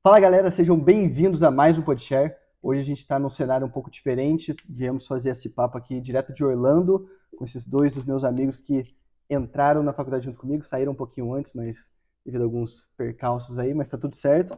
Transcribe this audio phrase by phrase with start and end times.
[0.00, 2.32] Fala galera, sejam bem-vindos a mais um Podshare.
[2.62, 4.54] Hoje a gente está num cenário um pouco diferente.
[4.68, 8.94] Viemos fazer esse papo aqui direto de Orlando, com esses dois dos meus amigos que
[9.28, 11.90] entraram na faculdade junto comigo, saíram um pouquinho antes, mas
[12.24, 14.56] devido a alguns percalços aí, mas tá tudo certo.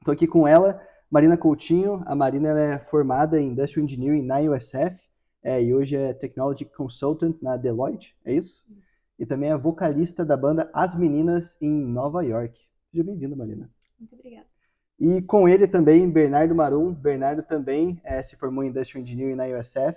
[0.00, 2.02] Estou aqui com ela, Marina Coutinho.
[2.04, 4.98] A Marina é formada em Industrial Engineering na USF
[5.40, 8.64] é, e hoje é Technology Consultant na Deloitte, é isso?
[9.16, 12.58] E também é vocalista da banda As Meninas em Nova York.
[12.90, 13.70] Seja bem-vinda, Marina.
[14.00, 14.49] Muito obrigada.
[15.00, 16.92] E com ele também, Bernardo Marum.
[16.92, 19.96] Bernardo também é, se formou em Industrial Engineering na USF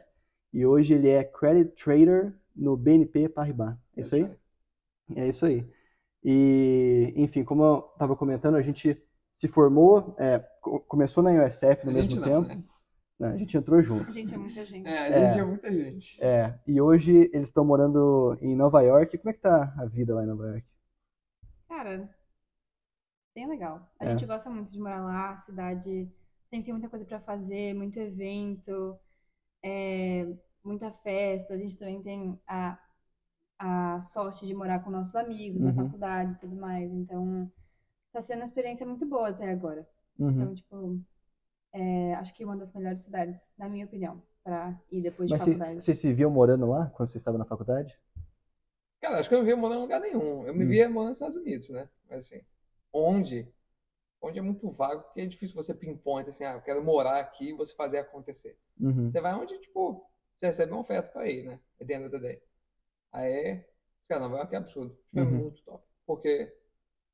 [0.54, 3.76] e hoje ele é Credit Trader no BNP Paribas.
[3.98, 4.30] É isso aí?
[5.16, 5.68] É isso aí.
[6.24, 8.98] E, enfim, como eu estava comentando, a gente
[9.38, 10.40] se formou, é,
[10.88, 12.48] começou na USF no A mesmo gente não, tempo.
[12.48, 12.64] né?
[13.20, 14.08] Né, A gente entrou junto.
[14.08, 14.88] A gente é muita gente.
[14.88, 15.42] É, a gente É.
[15.42, 16.24] é, muita gente.
[16.24, 19.18] É, e hoje eles estão morando em Nova York.
[19.18, 20.66] Como é que tá a vida lá em Nova York?
[21.68, 22.10] Cara,
[23.36, 23.88] bem legal.
[24.00, 24.10] A É.
[24.10, 26.10] gente gosta muito de morar lá, a cidade
[26.50, 28.98] sempre tem muita coisa pra fazer, muito evento,
[29.64, 30.28] é,
[30.64, 31.54] muita festa.
[31.54, 32.80] A gente também tem a,
[33.60, 35.86] a sorte de morar com nossos amigos na Uhum.
[35.86, 36.92] faculdade e tudo mais.
[36.92, 37.52] Então,
[38.14, 39.88] tá sendo uma experiência muito boa até agora.
[40.20, 40.32] Uhum.
[40.36, 41.02] Então, tipo,
[41.74, 45.44] é, acho que uma das melhores cidades, na minha opinião, pra ir depois de Mas
[45.44, 45.82] vocês, faculdade.
[45.82, 48.00] vocês se viam morando lá quando vocês estavam na faculdade?
[49.02, 50.46] Cara, acho que eu não via morando em lugar nenhum.
[50.48, 50.70] Eu me Hum.
[50.70, 51.88] via morando nos Estados Unidos, né?
[52.10, 52.42] Mas assim,
[52.94, 53.52] onde?
[54.22, 57.50] Onde é muito vago, porque é difícil você pinpoint assim, ah, eu quero morar aqui
[57.50, 58.58] e você fazer acontecer.
[58.80, 59.12] Uhum.
[59.12, 61.60] Você vai onde, tipo, você recebe uma oferta pra ir, né?
[61.82, 62.42] At the end of the day.
[63.12, 63.66] Aí,
[64.08, 64.96] cara, Nova York é absurdo.
[64.96, 65.32] Tipo, é Uhum.
[65.32, 65.86] muito top.
[66.06, 66.56] Porque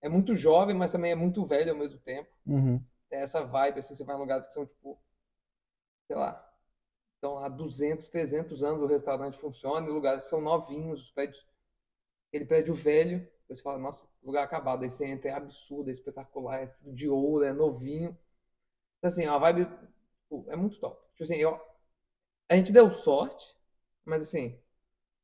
[0.01, 2.29] é muito jovem, mas também é muito velho ao mesmo tempo.
[2.45, 2.83] Uhum.
[3.09, 5.01] Tem essa vibe, assim, você vai em lugares que são, tipo,
[6.07, 6.45] sei lá,
[7.15, 11.45] estão lá 200, 300 anos o restaurante funciona, e lugares que são novinhos, os prédios,
[12.29, 16.61] aquele prédio velho, você fala, nossa, lugar acabado, aí você entra, é absurdo, é espetacular,
[16.61, 18.17] é tudo de ouro, é novinho.
[18.97, 19.67] Então, assim, a vibe,
[20.47, 21.01] é muito top.
[21.13, 21.59] Tipo assim, eu,
[22.49, 23.55] a gente deu sorte,
[24.05, 24.59] mas assim,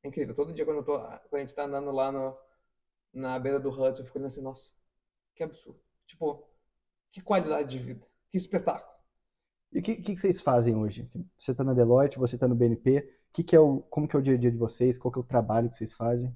[0.03, 0.35] é incrível.
[0.35, 2.37] Todo dia quando, tô, quando a gente tá andando lá no,
[3.13, 4.71] na beira do Hudson, eu fico olhando assim, nossa,
[5.35, 5.79] que absurdo.
[6.07, 6.47] Tipo,
[7.11, 8.95] que qualidade de vida, que espetáculo.
[9.71, 11.09] E o que, que vocês fazem hoje?
[11.37, 13.13] Você está na Deloitte, você está no BNP.
[13.33, 14.97] Que, que é o, como que é o dia a dia de vocês?
[14.97, 16.33] Qual que é o trabalho que vocês fazem?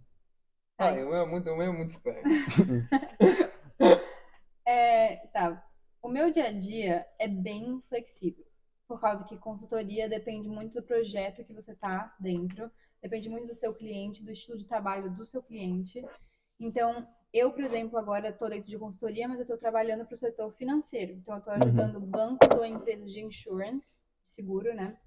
[0.80, 2.24] Ah, meu é muito, o meu é muito estranho.
[4.66, 5.68] É, tá.
[6.00, 8.46] O meu dia a dia é bem flexível,
[8.88, 13.56] por causa que consultoria depende muito do projeto que você tá dentro, depende muito do
[13.56, 16.06] seu cliente, do estilo de trabalho do seu cliente.
[16.60, 20.18] Então, eu, por exemplo, agora estou dentro de consultoria, mas eu estou trabalhando para o
[20.18, 21.14] setor financeiro.
[21.14, 25.00] Então, eu estou ajudando bancos ou empresas de insurance, seguro, né?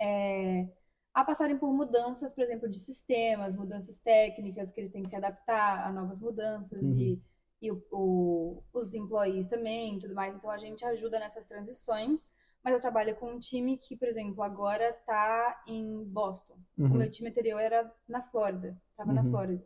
[0.00, 0.68] É,
[1.14, 5.16] a passarem por mudanças, por exemplo, de sistemas, mudanças técnicas, que eles têm que se
[5.16, 6.94] adaptar a novas mudanças Uhum.
[6.94, 7.20] e
[7.62, 10.36] e o, o- os employees também, tudo mais.
[10.36, 12.30] Então a gente ajuda nessas transições,
[12.62, 16.58] mas eu trabalho com um time que, por exemplo, agora tá em Boston.
[16.90, 16.94] O Uhum.
[16.94, 19.24] meu time anterior era na Flórida, tava na Uhum.
[19.24, 19.64] Flórida.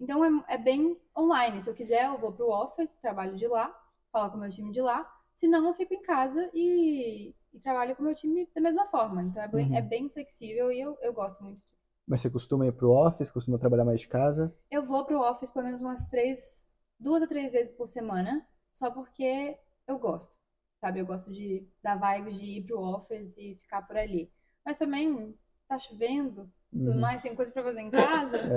[0.00, 1.60] Então é, é bem online.
[1.62, 3.74] Se eu quiser, eu vou pro office, trabalho de lá,
[4.12, 5.10] falo com o meu time de lá.
[5.34, 8.86] Se não, eu fico em casa e, e trabalho com o meu time da mesma
[8.88, 9.22] forma.
[9.22, 9.76] Então é bem, Uhum.
[9.76, 11.78] é bem flexível e eu, eu gosto muito disso.
[12.06, 14.54] Mas você costuma ir pro office, costuma trabalhar mais de casa?
[14.70, 18.90] Eu vou pro office pelo menos umas três, duas a três vezes por semana, só
[18.90, 19.56] porque
[19.86, 20.36] eu gosto,
[20.80, 21.00] sabe?
[21.00, 24.30] Eu gosto de da vibe de ir pro office e ficar por ali.
[24.64, 25.34] Mas também
[25.68, 27.00] tá chovendo, tudo Uhum.
[27.00, 28.36] mais, tem coisa pra fazer em casa,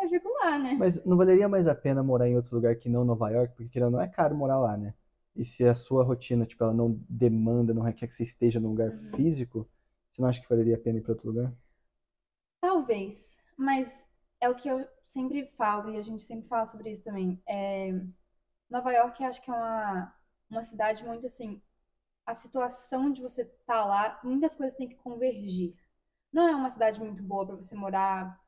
[0.00, 0.04] É.
[0.04, 0.76] eu fico lá, né?
[0.78, 3.54] Mas não valeria mais a pena morar em outro lugar que não Nova York?
[3.54, 4.94] Porque querendo ou não é caro morar lá, né?
[5.36, 8.70] E se a sua rotina, tipo, ela não demanda, não requer que você esteja num
[8.70, 9.14] lugar Uhum.
[9.14, 9.68] físico,
[10.12, 11.54] você não acha que valeria a pena ir para outro lugar?
[12.60, 14.08] Talvez, mas
[14.40, 17.42] é o que eu sempre falo e a gente sempre fala sobre isso também.
[17.46, 17.90] É,
[18.70, 20.14] Nova York, acho que é uma,
[20.50, 21.62] uma cidade muito assim.
[22.26, 25.74] A situação de você estar lá, muitas coisas têm que convergir.
[26.32, 28.40] Não é uma cidade muito boa para você morar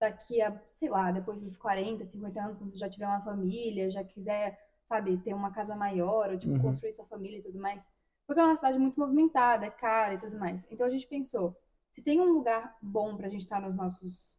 [0.00, 3.90] daqui a, sei lá, depois dos 40, 50 anos, quando você já tiver uma família,
[3.90, 4.58] já quiser,
[4.92, 6.62] sabe, ter uma casa maior, ou tipo, Uhum.
[6.62, 7.90] construir sua família e tudo mais.
[8.26, 10.66] Porque é uma cidade muito movimentada, é cara e tudo mais.
[10.70, 11.56] Então a gente pensou,
[11.90, 14.38] se tem um lugar bom pra gente estar nos nossos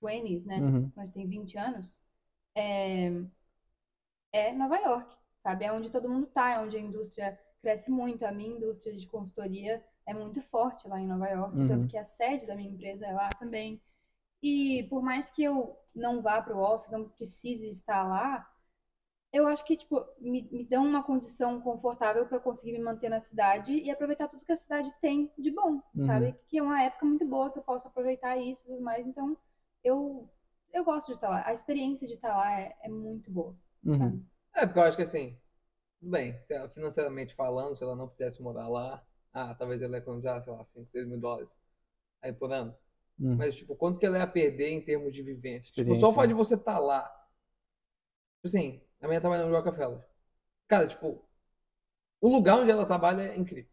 [0.00, 0.58] 20s, né?
[0.60, 0.90] Uhum.
[0.90, 2.02] Quando a gente tem 20 anos,
[2.54, 3.10] é,
[4.32, 5.64] é Nova York, sabe?
[5.64, 8.24] É onde todo mundo tá, é onde a indústria cresce muito.
[8.26, 11.68] A minha indústria de consultoria é muito forte lá em Nova York, Uhum.
[11.68, 13.80] tanto que a sede da minha empresa é lá também.
[14.42, 18.48] E por mais que eu não vá pro office, não precise estar lá,
[19.36, 23.20] eu acho que, tipo, me, me dão uma condição confortável para conseguir me manter na
[23.20, 26.06] cidade e aproveitar tudo que a cidade tem de bom, Uhum.
[26.06, 26.34] sabe?
[26.48, 29.06] Que é uma época muito boa que eu posso aproveitar isso e tudo mais.
[29.06, 29.36] Então,
[29.84, 30.28] eu,
[30.72, 31.46] eu gosto de estar lá.
[31.46, 33.98] A experiência de estar lá é, é muito boa, Uhum.
[33.98, 34.22] sabe?
[34.54, 35.38] É, porque eu acho que assim,
[36.00, 39.98] tudo bem, se ela, financeiramente falando, se ela não quisesse morar lá, ah, talvez ela
[39.98, 41.58] economizar, sei lá, 5, 6 mil dólares
[42.22, 42.76] aí por ano.
[43.20, 43.38] Hum.
[43.38, 45.74] Mas, tipo, quanto que ela ia perder em termos de vivência?
[45.74, 47.04] Tipo, só o fato de você estar lá.
[48.42, 50.04] Tipo assim, a minha trabalhando no Rockefeller.
[50.68, 51.24] Cara, tipo,
[52.20, 53.70] o lugar onde ela trabalha é incrível.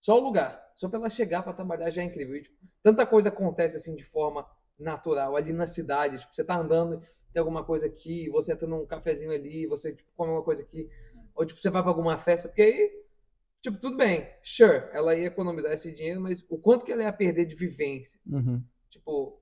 [0.00, 0.62] Só o lugar.
[0.74, 2.36] Só pra ela chegar pra trabalhar já é incrível.
[2.36, 4.48] E, tipo, tanta coisa acontece assim de forma
[4.78, 6.18] natural ali na cidade.
[6.18, 7.00] Tipo, você tá andando,
[7.32, 10.90] tem alguma coisa aqui, você entra num cafezinho ali, você tipo, come uma coisa aqui.
[11.34, 13.04] Ou tipo, você vai pra alguma festa, porque aí,
[13.60, 14.28] tipo, tudo bem.
[14.42, 18.20] Sure, ela ia economizar esse dinheiro, mas o quanto que ela ia perder de vivência?
[18.26, 18.62] Uhum.
[18.90, 19.40] tipo,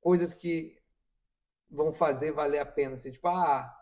[0.00, 0.78] coisas que
[1.70, 3.74] vão fazer valer a pena, assim, tipo, ah,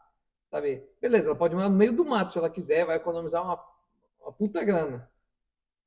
[0.52, 3.58] sabe, beleza, ela pode morar no meio do mato se ela quiser, vai economizar uma,
[4.20, 5.10] uma puta grana.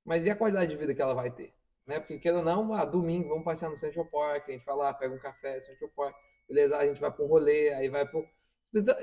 [0.03, 1.53] Mas e a qualidade de vida que ela vai ter?
[1.85, 1.99] Né?
[1.99, 4.91] Porque, querendo ou não, ah, domingo, vamos passear no Central Park, a gente vai lá,
[4.91, 6.15] pega um café no Central Park,
[6.49, 8.25] beleza, a gente vai pra um rolê, aí vai pro...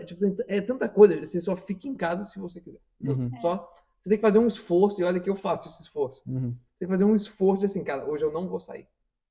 [0.04, 2.80] Tipo, é tanta coisa, você só fica em casa se você quiser.
[3.00, 3.30] Uhum.
[3.40, 6.22] Só, você tem que fazer um esforço, e olha que eu faço esse esforço.
[6.26, 6.50] Uhum.
[6.50, 8.88] Você tem que fazer um esforço de assim, cara, hoje eu não vou sair.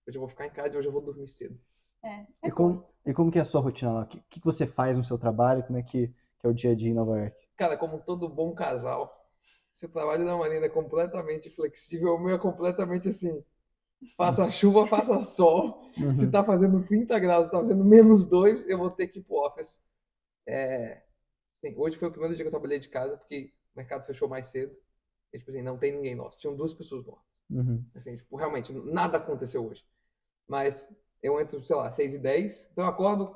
[0.08, 1.60] Hoje eu vou ficar em casa e hoje eu vou dormir cedo.
[2.04, 2.74] É, é E como,
[3.06, 4.02] e como que é a sua rotina lá?
[4.04, 5.64] O que, o que você faz no seu trabalho?
[5.64, 7.38] Como é que, que é o dia a dia em Nova York?
[7.56, 9.30] Cara, como todo bom casal,
[9.72, 13.44] você trabalha de uma maneira completamente flexível, o meu é completamente assim.
[14.18, 15.84] Faça chuva, faça sol.
[16.16, 16.32] Se Uhum.
[16.32, 19.38] tá fazendo 30 graus, se tá fazendo menos 2, eu vou ter que ir pro
[19.46, 19.82] office.
[20.48, 21.04] É,
[21.58, 24.30] assim, hoje foi o primeiro dia que eu trabalhei de casa, porque o mercado fechou
[24.30, 24.76] mais cedo.
[25.34, 26.38] E, tipo assim, não tem ninguém nosso.
[26.40, 27.26] Tinham duas pessoas mortas.
[27.50, 27.86] Uhum.
[27.96, 29.86] Assim, tipo, realmente, nada aconteceu hoje.
[30.48, 30.90] Mas
[31.24, 33.36] eu entro, sei lá, 6 e 10, então eu acordo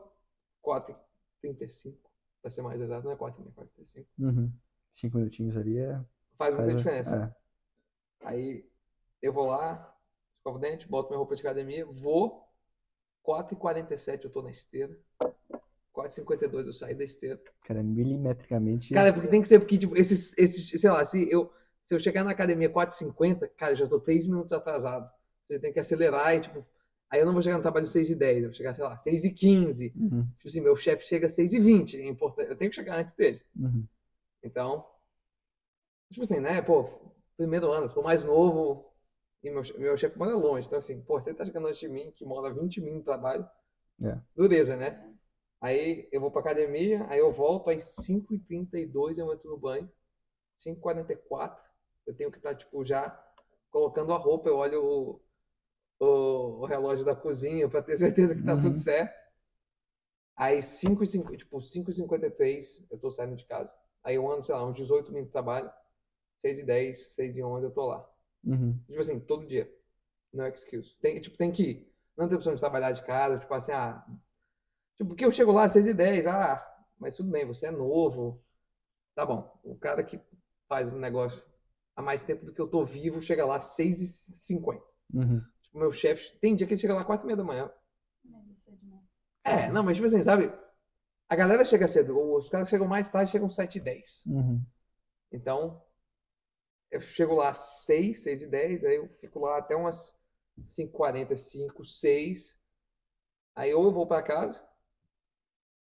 [0.61, 0.97] 4 e
[1.41, 2.04] 35,
[2.45, 4.07] pra ser mais exato, não é 4 e meia, 4 e 35.
[4.19, 4.51] Uhum.
[4.93, 5.99] Cinco minutinhos ali é.
[6.37, 7.35] Faz muita faz- diferença.
[8.21, 8.27] é.
[8.27, 8.63] Aí
[9.19, 9.91] eu vou lá,
[10.37, 12.47] escovo o dente, boto minha roupa de academia, vou,
[13.23, 14.95] 4h47 eu tô na esteira,
[15.91, 17.41] 4h52 eu saí da esteira.
[17.63, 18.93] Cara, milimetricamente.
[18.93, 21.51] Cara, porque tem que ser, porque, tipo, esses, esses, sei lá, se eu,
[21.83, 25.09] se eu chegar na academia 4h50, cara, eu já tô 3 minutos atrasado.
[25.47, 26.63] Você tem que acelerar e, tipo,
[27.15, 29.93] aí eu não vou chegar no trabalho 6h10, eu vou chegar, sei lá, 6h15.
[29.95, 30.27] Uhum.
[30.37, 33.41] Tipo assim, meu chefe chega às 6h20, é importante, eu tenho que chegar antes dele.
[33.55, 33.85] Uhum.
[34.43, 34.85] Então,
[36.11, 36.89] tipo assim, né, pô,
[37.37, 38.91] primeiro ano, sou mais novo
[39.43, 40.67] e meu, meu chefe mora longe.
[40.67, 43.47] Então, assim, pô, você tá chegando antes de mim, que mora 20 minutos no trabalho,
[44.03, 44.17] É.
[44.35, 45.13] dureza, né?
[45.61, 49.89] Aí eu vou pra academia, aí eu volto, às 5h32 eu entro no banho,
[50.57, 51.57] 5h44
[52.05, 53.19] eu tenho que estar, tipo, já
[53.71, 55.21] colocando a roupa, eu olho
[55.99, 58.61] o, o, relógio da cozinha pra ter certeza que tá Uhum.
[58.61, 59.13] tudo certo.
[60.37, 63.73] Aí 5 e 5, tipo, 5 e 53 eu tô saindo de casa.
[64.03, 65.71] Aí eu ando, sei lá, uns 18 minutos de trabalho,
[66.39, 68.07] 6 e 10, 6 e 11 eu tô lá.
[68.43, 68.77] Uhum.
[68.85, 69.71] Tipo assim, todo dia.
[70.33, 70.95] No excuse.
[71.01, 71.95] Tem, tipo, tem que ir.
[72.17, 74.05] Não tem opção de trabalhar de casa, tipo assim, ah.
[74.95, 77.71] Tipo, porque eu chego lá às 6 e 10, ah, mas tudo bem, você é
[77.71, 78.43] novo.
[79.15, 79.59] Tá bom.
[79.63, 80.19] O cara que
[80.67, 81.41] faz um negócio
[81.95, 84.83] há mais tempo do que eu tô vivo chega lá às 6 e 50.
[85.13, 85.41] Uhum.
[85.75, 87.71] Tipo, meu chefe, tem dia que ele chega lá às 4 e meia da manhã.
[88.23, 89.03] Mas isso é demais.
[89.43, 90.51] É, não, mas tipo assim, sabe?
[91.27, 94.25] A galera chega cedo, os caras que chegam mais tarde chegam 7 e 10.
[94.25, 94.65] Uhum.
[95.31, 95.83] Então,
[96.89, 100.13] eu chego lá às 6, 6 e 10, aí eu fico lá até umas
[100.65, 102.57] 5h45, 6.
[103.53, 104.65] Aí ou eu vou pra casa,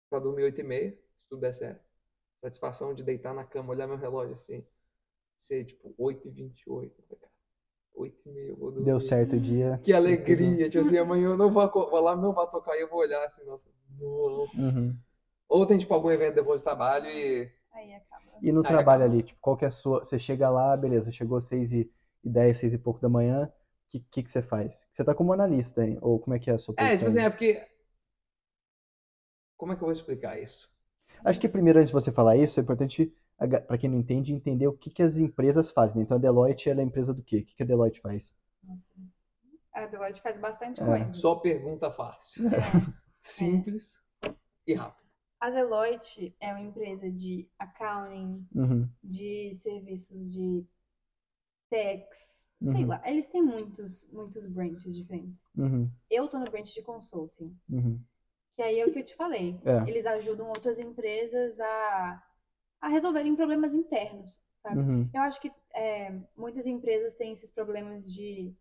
[0.09, 1.83] pra dormir 8 e meia, se tudo der certo.
[2.41, 4.65] Satisfação de deitar na cama, olhar meu relógio assim,
[5.37, 6.99] ser tipo 8 e 28.
[6.99, 7.38] Eu falei, cara,
[7.93, 8.85] 8 e meia eu vou dormir.
[8.85, 9.79] Deu certo o dia.
[9.83, 12.99] Que alegria, tipo assim, amanhã eu não vou, lá, não vai tocar e eu vou
[12.99, 13.69] olhar assim, nossa,
[13.99, 14.47] não.
[14.57, 14.99] Uhum.
[15.49, 18.31] Ou tem tipo algum evento depois do trabalho e Aí acaba.
[18.41, 19.05] E no Aí trabalho acaba.
[19.05, 19.99] ali, tipo, qual que é a sua.
[20.05, 21.91] Você chega lá, beleza, chegou seis e,
[22.23, 23.51] e 10, seis e pouco da manhã, o
[23.89, 24.87] que, que, que você faz?
[24.91, 25.97] Você tá como analista, hein?
[26.01, 27.09] Ou como é que é a sua É, tipo posição?
[27.09, 27.67] assim, é porque.
[29.57, 30.67] Como é que eu vou explicar isso?
[31.23, 33.13] Acho que primeiro, antes de você falar isso, é importante,
[33.47, 35.97] para quem não entende, entender o que, que as empresas fazem.
[35.97, 36.03] né?
[36.03, 37.37] Então, a Deloitte ela é a empresa do quê?
[37.39, 38.33] O que, que a Deloitte faz?
[38.63, 38.91] Nossa.
[39.71, 40.85] A Deloitte faz bastante É.
[40.85, 41.13] coisa.
[41.13, 42.47] Só pergunta fácil.
[42.47, 42.51] É.
[43.21, 44.01] Simples
[44.67, 45.07] e rápido.
[45.39, 50.65] A Deloitte é uma empresa de accounting, Uhum, de serviços de
[51.69, 52.87] tax, sei Uhum.
[52.87, 53.01] lá.
[53.05, 55.49] Eles têm muitos, muitos branches diferentes.
[55.57, 58.01] uhum, Eu tô no branch de consulting, uhum.
[58.55, 59.59] que aí é o que eu te falei.
[59.63, 59.89] É.
[59.89, 62.23] Eles ajudam outras empresas a,
[62.81, 64.79] a resolverem problemas internos, sabe?
[64.79, 68.53] Uhum, Eu acho que é, muitas empresas têm esses problemas de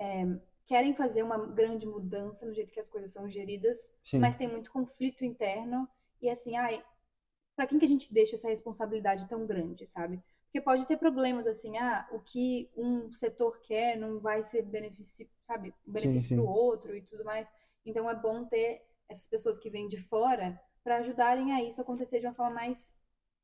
[0.00, 0.24] é,
[0.66, 4.18] querem fazer uma grande mudança no jeito que as coisas são geridas, sim.
[4.18, 5.88] mas tem muito conflito interno
[6.20, 6.84] e assim, ai,
[7.56, 10.22] para quem que a gente deixa essa responsabilidade tão grande, sabe?
[10.44, 15.28] Porque pode ter problemas assim, ah, o que um setor quer não vai ser benefício,
[15.46, 17.52] sabe, benefício para o outro e tudo mais.
[17.84, 22.20] Então é bom ter essas pessoas que vêm de fora para ajudarem a isso acontecer
[22.20, 22.98] de uma forma mais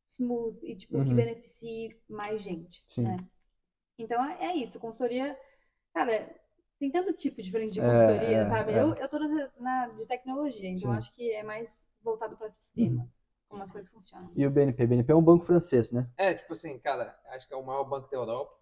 [0.07, 1.15] smooth e, tipo, que Uhum.
[1.15, 3.17] beneficie mais gente, Sim.
[3.17, 3.27] né?
[3.99, 4.81] Então, é é isso.
[4.81, 5.39] Consultoria,
[5.95, 6.35] cara,
[6.79, 8.73] tem tanto tipo diferente de É, consultoria, é, sabe?
[8.79, 8.81] é.
[8.81, 10.93] Eu, eu tô na, na- de tecnologia, então Sim.
[10.93, 13.09] acho que é mais voltado para sistema,
[13.49, 14.37] como as coisas funcionam.
[14.37, 14.87] E o BNP?
[14.89, 16.11] BNP é um banco francês, né?
[16.17, 18.57] É, tipo assim, cara, acho que é o maior banco da Europa.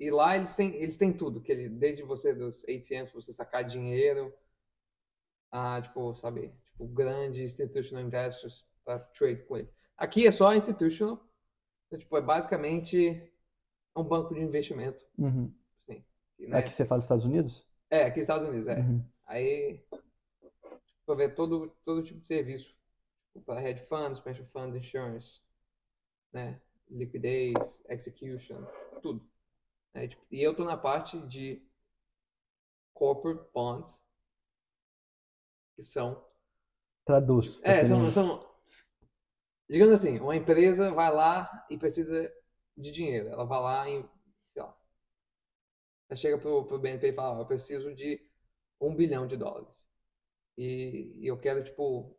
[0.00, 3.64] E lá eles têm, eles têm tudo, que ele, desde você dos ATMs, você sacar
[3.64, 4.32] dinheiro,
[5.50, 9.70] a, tipo, sabe, tipo, grandes institutional investors para trade com eles.
[10.02, 11.24] Aqui é só institutional,
[11.86, 13.32] então, tipo, é basicamente
[13.94, 15.54] um banco de investimento, Uhum.
[15.88, 16.04] assim,
[16.40, 16.58] e, né?
[16.58, 17.64] Aqui você fala dos Estados Unidos?
[17.88, 18.80] É, aqui nos Estados Unidos, é.
[18.80, 19.04] Uhum.
[19.26, 19.80] Aí,
[21.06, 22.74] provê todo, todo tipo de serviço.
[23.46, 25.40] Para hedge funds, pension funds, insurance,
[26.32, 26.60] né?
[26.90, 28.60] Liquidez, execution,
[29.00, 29.24] tudo.
[29.94, 30.08] né?
[30.08, 31.62] Tipo, e eu tô na parte de
[32.92, 34.02] corporate bonds,
[35.76, 36.26] que são...
[37.04, 37.60] Traduz.
[37.62, 38.51] É, são, são...
[39.72, 42.30] Digamos assim, uma empresa vai lá e precisa
[42.76, 43.28] de dinheiro.
[43.28, 44.04] Ela vai lá e,
[44.52, 44.76] sei lá,
[46.08, 48.20] ela chega pro, pro BNP e fala, "Ó, eu preciso de
[48.80, 49.86] um bilhão de dólares.
[50.58, 52.16] E, e eu quero, tipo,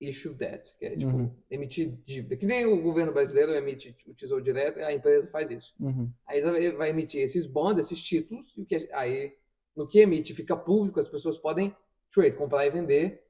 [0.00, 1.36] issue debt, que é, tipo, Uhum.
[1.50, 2.36] emitir dívida.
[2.36, 5.74] Que nem o governo brasileiro emite o Tesouro Direto, a empresa faz isso.
[5.80, 6.10] Uhum.
[6.26, 9.36] Aí ela vai- vai emitir esses bonds, esses títulos, e o que, aí
[9.76, 11.74] no que emite fica público, as pessoas podem
[12.12, 13.24] trade, comprar e vender.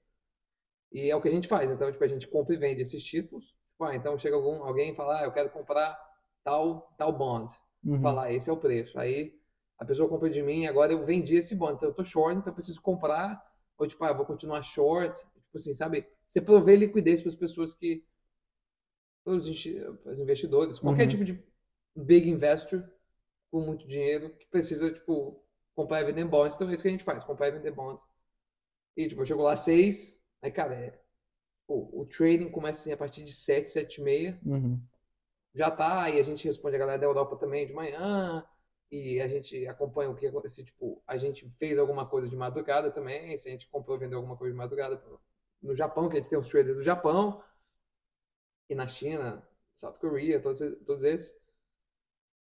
[0.93, 1.71] E é o que a gente faz.
[1.71, 3.47] Então, tipo, a gente compra e vende esses títulos.
[3.47, 5.99] Tipo, ah, então chega algum, alguém e fala, ah, eu quero comprar
[6.45, 7.53] tal, tal bond.
[7.85, 8.01] Uhum.
[8.01, 8.99] Falar, esse é o preço.
[8.99, 9.35] Aí
[9.79, 11.75] a pessoa compra de mim, agora eu vendi esse bond.
[11.75, 13.43] Então eu tô short, então eu preciso comprar.
[13.79, 15.19] Ou tipo, ah, eu vou continuar short.
[15.19, 16.07] Tipo assim, sabe?
[16.29, 18.05] Você provê liquidez para as pessoas que.
[19.25, 21.09] Para os investidores, qualquer Uhum.
[21.09, 21.43] tipo de
[21.97, 22.83] big investor
[23.51, 25.45] com muito dinheiro que precisa, tipo,
[25.75, 26.57] comprar e vender bonds.
[26.57, 28.03] Então é isso que a gente faz, comprar e vender bonds.
[28.97, 31.01] E, tipo, eu chego lá seis, aí, cara, é,
[31.67, 34.81] pô, o trading começa assim a partir de sete, sete e meia Uhum.
[35.55, 38.45] já tá, e a gente responde a galera da Europa também de manhã,
[38.91, 42.91] e a gente acompanha o que acontece, tipo, a gente fez alguma coisa de madrugada
[42.91, 45.03] também, se a gente comprou, vendeu alguma coisa de madrugada
[45.63, 47.43] no Japão, que a gente tem os traders do Japão,
[48.69, 49.47] e na China,
[49.77, 51.37] South Korea, todos, todos esses.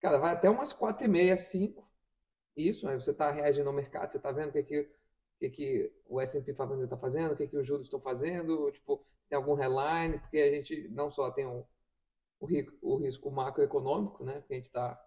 [0.00, 1.88] Cara, vai até umas quatro e meia, cinco,
[2.56, 4.88] isso, aí você tá reagindo ao mercado, você tá vendo que o
[5.38, 9.04] que, que o S&P 500 está fazendo, o que que os juros estão fazendo, tipo,
[9.22, 14.24] se tem algum headline, porque a gente não só tem o, ri- o risco macroeconômico,
[14.24, 14.42] né?
[14.46, 15.00] Que a gente está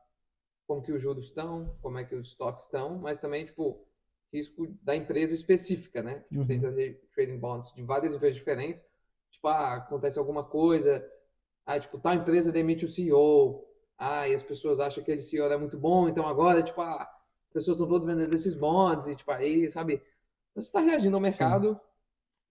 [0.67, 3.85] como que os juros estão, como é que os estoques estão, mas também tipo
[4.33, 6.23] risco da empresa específica, né?
[6.31, 8.85] Tipo, a gente tá trading bonds de várias empresas diferentes,
[9.31, 11.05] tipo, ah, acontece alguma coisa,
[11.65, 15.45] ah, tipo, tal empresa demite o CEO, ah, e as pessoas acham que aquele CEO
[15.45, 17.03] era muito bom, então agora, tipo, ah,
[17.47, 20.01] as pessoas estão todas vendendo esses bonds e tipo aí, sabe?
[20.51, 21.79] Então, você está reagindo ao mercado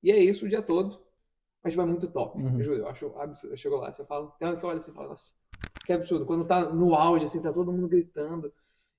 [0.02, 1.00] e é isso o dia todo.
[1.62, 2.40] Mas tipo, é muito top.
[2.40, 2.58] Uhum.
[2.58, 3.52] Eu juro, eu acho absurdo.
[3.52, 5.32] Eu chego lá, você fala, tem hora que eu olho assim e falo, nossa,
[5.84, 6.24] que absurdo.
[6.24, 8.52] Quando tá no auge, assim, tá todo mundo gritando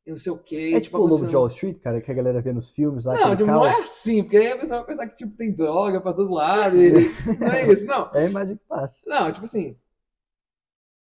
[0.06, 0.72] e não sei o quê.
[0.74, 3.06] É e, tipo o Lobo de Wall Street, cara, que a galera vê nos filmes
[3.06, 5.52] lá, Não, tipo, não é assim, porque aí a pessoa vai pensar que tipo, tem
[5.52, 6.78] droga pra todo lado.
[6.78, 6.92] E...
[7.40, 8.10] não é isso, não.
[8.14, 8.98] É a imagem que passa.
[9.08, 9.76] Não, tipo assim,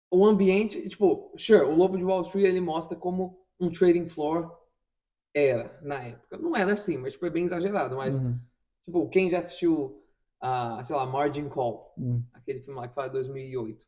[0.10, 4.52] o ambiente, tipo, sure, o Lobo de Wall Street ele mostra como um trading floor
[5.36, 6.38] era na época.
[6.38, 7.96] Não era assim, mas é bem exagerado.
[7.98, 8.40] Mas, Uhum.
[8.86, 10.02] tipo, quem já assistiu,
[10.40, 12.24] a sei lá, Margin Call, Uhum.
[12.34, 13.84] aquele filme lá que fala 2008.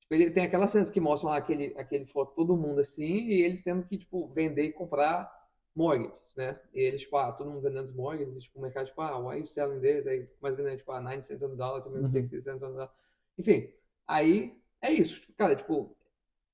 [0.00, 3.42] Tipo, ele tem aquelas cenas que mostram lá aquele, aquele foto todo mundo assim, e
[3.42, 5.30] eles tendo que, tipo, vender e comprar
[5.74, 6.60] mortgages, né?
[6.72, 9.18] E eles, tipo, ah, todo mundo vendendo os mortgages, e, tipo, o mercado, tipo, ah,
[9.18, 10.06] why you selling this?
[10.06, 12.08] Aí mais vendendo, tipo, ah, 9 cents on the dollar, também Uhum.
[12.08, 12.92] 60 cents on the dollar.
[13.38, 13.72] Enfim,
[14.06, 15.20] aí é isso.
[15.36, 15.96] Cara, tipo,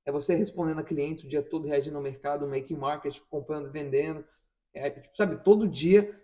[0.07, 3.71] é você respondendo a cliente o dia todo, reagindo ao mercado, making market, tipo, comprando,
[3.71, 4.25] vendendo.
[4.73, 6.19] É, tipo, sabe, todo dia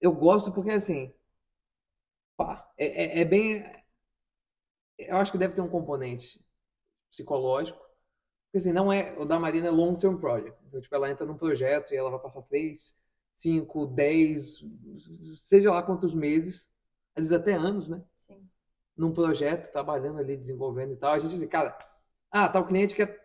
[0.00, 1.12] eu gosto porque, assim,
[2.36, 3.64] pá, é, é, é bem.
[4.98, 6.44] Eu acho que deve ter um componente
[7.10, 7.78] psicológico.
[8.46, 9.18] Porque assim, não é.
[9.18, 10.58] O da Marina é long term project.
[10.66, 12.98] Então, tipo, ela entra num projeto e ela vai passar 3,
[13.34, 14.64] 5, 10,
[15.44, 16.70] seja lá quantos meses,
[17.16, 18.02] às vezes até anos, né?
[18.16, 18.48] Sim.
[18.96, 21.14] Num projeto, trabalhando ali, desenvolvendo e tal.
[21.14, 21.76] A gente diz, cara,
[22.30, 23.21] ah, tal cliente quer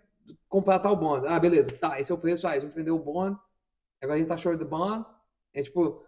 [0.48, 1.28] comprar tal bond.
[1.28, 2.48] Ah, beleza, tá, esse é o preço.
[2.48, 3.38] Ah, a gente vendeu o bond,
[4.02, 5.06] agora a gente tá short do bond.
[5.54, 6.04] É tipo,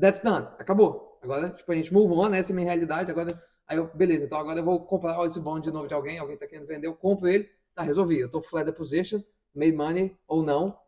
[0.00, 1.18] that's done, acabou.
[1.22, 2.38] Agora, tipo, a gente move on, né?
[2.38, 3.10] essa é a minha realidade.
[3.10, 6.18] Agora, aí eu, beleza, então agora eu vou comprar esse bond de novo de alguém,
[6.18, 8.18] alguém tá querendo vender, eu compro ele, tá, resolvi.
[8.18, 9.20] Eu tô flat the position,
[9.54, 10.78] made money ou não.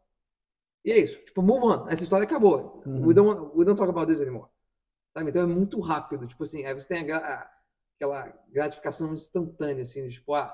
[0.85, 1.89] E é isso, tipo, move on.
[1.89, 2.83] Essa história acabou.
[2.85, 3.07] Uhum.
[3.07, 4.49] We, don't, we don't talk about this anymore.
[5.17, 5.31] Sabe?
[5.31, 7.51] Então é muito rápido, tipo assim, aí você tem a a-
[7.97, 10.53] aquela gratificação instantânea, assim, de, tipo, ah,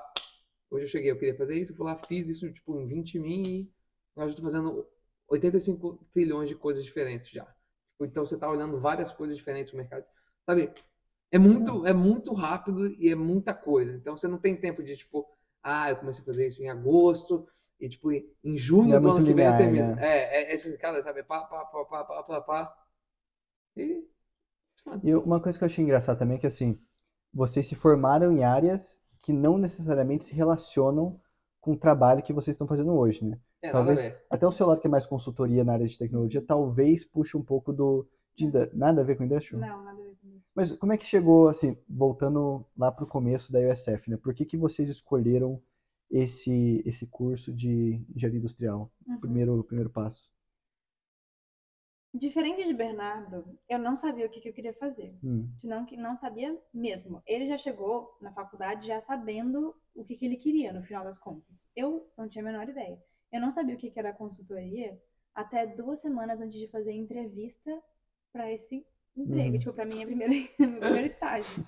[0.71, 3.45] hoje eu cheguei, eu queria fazer isso, fui lá, fiz isso, tipo, em 20 mil
[3.45, 3.71] e
[4.15, 4.87] eu tô fazendo
[5.27, 7.45] 85 trilhões de coisas diferentes já.
[7.45, 10.05] Tipo, então você tá olhando várias coisas diferentes no mercado.
[10.45, 10.71] Sabe?
[11.29, 13.95] É muito, é muito rápido e é muita coisa.
[13.95, 15.27] Então você não tem tempo de, tipo,
[15.61, 17.47] ah, eu comecei a fazer isso em agosto,
[17.79, 19.95] e tipo, em junho é do ano que vem eu termino.
[19.95, 20.05] né?
[20.05, 22.77] É, é, é cara, sabe, pá, pá, pá, pá, pá, pá, pá.
[23.75, 24.07] E.
[25.03, 26.79] E uma coisa que eu achei engraçado também é que, assim,
[27.33, 31.19] vocês se formaram em áreas que não necessariamente se relacionam
[31.59, 33.39] com o trabalho que vocês estão fazendo hoje, né?
[33.61, 34.15] É, Talvez-.
[34.29, 37.43] Até o seu lado que é mais consultoria na área de tecnologia, talvez puxe um
[37.43, 38.07] pouco do...
[38.35, 39.61] de nada a ver com industrial?
[39.61, 40.45] Não, nada a ver com isso.
[40.55, 44.17] Mas como é que chegou, assim, voltando lá para o começo da USF, né?
[44.17, 45.61] Por que que vocês escolheram
[46.09, 48.91] esse, esse curso de engenharia industrial?
[49.07, 49.19] Uhum.
[49.19, 50.30] Primeiro, primeiro passo.
[52.13, 55.15] Diferente de Bernardo, eu não sabia o que, que eu queria fazer.
[55.23, 57.21] Hum, Não, que não sabia mesmo.
[57.25, 61.17] Ele já chegou na faculdade já sabendo o que, que ele queria, no final das
[61.17, 61.69] contas.
[61.73, 63.01] Eu não tinha a menor ideia.
[63.31, 65.01] Eu não sabia o que, que era consultoria
[65.33, 67.81] até duas semanas antes de fazer entrevista
[68.33, 69.53] para esse emprego.
[69.53, 69.59] Uhum.
[69.59, 71.65] Tipo, para minha primeira, meu primeiro estágio.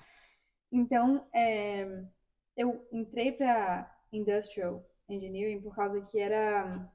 [0.70, 2.04] Então, é,
[2.54, 6.90] eu entrei para Industrial Engineering por causa que era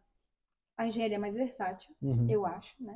[0.77, 2.29] a engenharia mais versátil, uhum.
[2.29, 2.95] eu acho, né?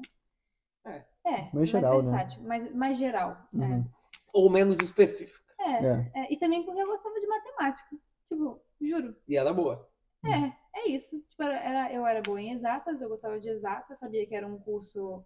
[0.86, 1.06] É.
[1.26, 2.02] É, Mais geral, né?
[2.12, 3.48] versátil, mais, mais geral.
[3.54, 3.58] é.
[3.58, 3.86] Uhum.
[4.34, 5.42] Ou menos específica.
[5.60, 6.12] É, É.
[6.16, 7.96] é, e também porque eu gostava de matemática.
[8.28, 9.16] Tipo, juro.
[9.28, 9.88] E era boa.
[10.26, 10.34] Uhum.
[10.34, 11.20] É, é isso.
[11.30, 14.48] Tipo, era, era- eu era boa em exatas, eu gostava de exatas, sabia que era
[14.48, 15.24] um curso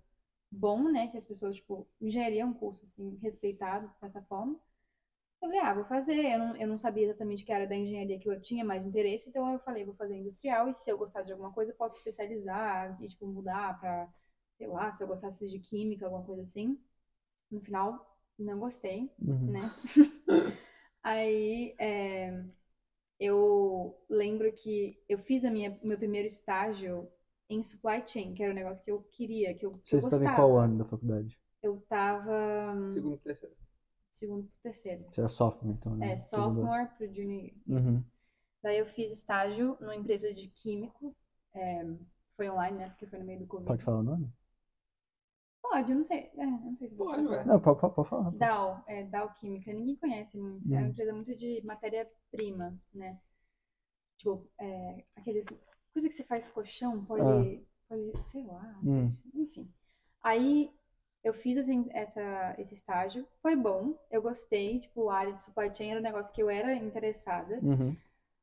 [0.51, 1.07] bom, né?
[1.07, 4.53] Que as pessoas, tipo, engenharia é um curso, assim, respeitado, de certa forma.
[5.41, 6.15] Eu falei, ah, vou fazer.
[6.33, 9.29] Eu não, eu não sabia exatamente que era da engenharia que eu tinha mais interesse,
[9.29, 11.97] então eu falei, vou fazer industrial, e se eu gostar de alguma coisa, eu posso
[11.97, 14.09] especializar e, tipo, mudar pra,
[14.57, 16.79] sei lá, se eu gostasse de química, alguma coisa assim.
[17.51, 19.51] No final, não gostei Uhum.
[19.51, 19.71] né?
[21.03, 22.43] Aí é,
[23.19, 27.09] eu lembro que eu fiz a minha, meu primeiro estágio
[27.49, 30.03] em supply chain, que era um negócio que eu queria, que eu, que eu Vocês
[30.03, 30.35] estavam em gostava.
[30.35, 31.39] qual ano da faculdade?
[31.63, 33.55] Eu tava hum, Segundo, terceiro.
[34.11, 35.05] segundo pro terceiro.
[35.11, 36.07] Você era sophomore, então, né?
[36.13, 37.51] É, sophomore pro junior.
[37.67, 37.67] isso.
[37.69, 38.03] Uhum.
[38.61, 41.15] Daí eu fiz estágio numa empresa de químico.
[41.53, 41.85] é,
[42.35, 42.89] foi online, né?
[42.89, 43.69] Porque foi no meio do Covid.
[43.69, 44.31] Pode falar o nome?
[45.61, 46.31] Pode, não sei.
[46.37, 47.45] É, não sei se você Pode, falar.
[47.45, 48.31] Não, pode, pode, pode falar.
[48.31, 50.73] Dow, é, Dow Química, ninguém conhece muito.
[50.73, 53.19] É uma empresa muito de matéria-prima, né?
[54.17, 55.45] Tipo, é, aqueles.
[55.93, 57.65] Coisa que você faz colchão, pode.
[57.89, 58.61] pode sei lá.
[58.63, 58.79] Ah.
[58.83, 59.11] Hum.
[59.33, 59.69] Enfim.
[60.21, 60.71] Aí
[61.23, 64.79] eu fiz assim, essa, esse estágio, foi bom, eu gostei.
[64.79, 67.59] Tipo, a área de supply chain era um negócio que eu era interessada.
[67.61, 67.95] Uhum.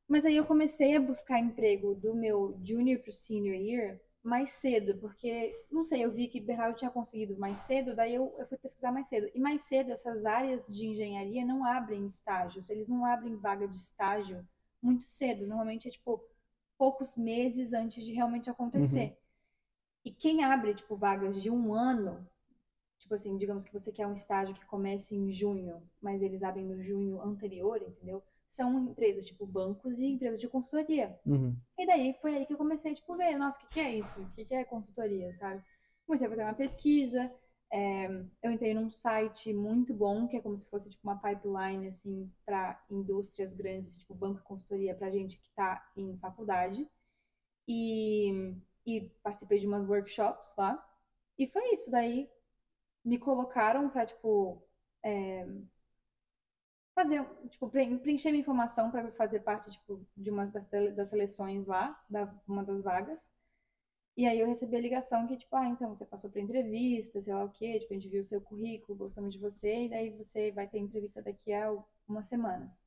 [0.07, 4.97] Mas aí eu comecei a buscar emprego do meu junior pro senior year mais cedo,
[4.97, 8.57] porque, não sei, eu vi que Bernardo tinha conseguido mais cedo, daí eu, eu fui
[8.57, 9.29] pesquisar mais cedo.
[9.35, 13.77] E mais cedo, essas áreas de engenharia não abrem estágios, eles não abrem vaga de
[13.77, 14.43] estágio
[14.81, 15.45] muito cedo.
[15.45, 16.19] Normalmente é, tipo,
[16.75, 19.15] poucos meses antes de realmente acontecer.
[20.03, 22.27] E quem abre, tipo, vagas de um ano,
[22.97, 26.65] tipo assim, digamos que você quer um estágio que comece em junho, mas eles abrem
[26.65, 28.23] no junho anterior, entendeu?
[28.49, 31.19] São empresas tipo bancos e empresas de consultoria.
[31.25, 31.55] Uhum.
[31.77, 34.21] E daí foi aí que eu comecei, tipo, ver, nossa, o que que é isso?
[34.21, 35.63] O que que é consultoria, sabe?
[36.05, 37.31] Comecei a fazer uma pesquisa,
[37.71, 38.07] é,
[38.41, 42.31] eu entrei num site muito bom, que é como se fosse, tipo, uma pipeline, assim,
[42.45, 46.89] para indústrias grandes, tipo, banco e consultoria pra gente que tá em faculdade.
[47.67, 48.55] E,
[48.85, 50.81] e participei de umas workshops lá.
[51.37, 52.29] E foi isso, daí
[53.03, 54.63] me colocaram pra, tipo,
[55.03, 55.45] é,
[56.95, 61.67] fazer, tipo, pre- preencher minha informação para fazer parte, tipo, de uma das, das seleções
[61.67, 63.33] lá, da uma das vagas.
[64.17, 67.33] E aí eu recebi a ligação que, tipo, ah, então você passou pra entrevista, sei
[67.33, 70.09] lá o quê, tipo, a gente viu o seu currículo, gostamos de você, e daí
[70.11, 71.71] você vai ter entrevista daqui a
[72.07, 72.85] umas semanas.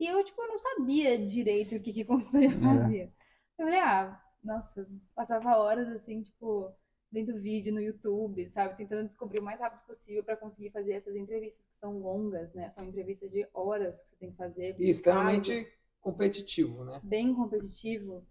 [0.00, 3.12] E eu, tipo, não sabia direito o que que consultoria fazia.
[3.58, 6.72] Eu falei, ah, nossa, passava horas assim, tipo,
[7.12, 8.76] vendo vídeo no YouTube, sabe?
[8.76, 12.70] Tentando descobrir o mais rápido possível para conseguir fazer essas entrevistas que são longas, né?
[12.70, 14.76] São entrevistas de horas que você tem que fazer.
[14.78, 17.02] E extremamente competitivo, né?
[17.02, 18.26] bem competitivo.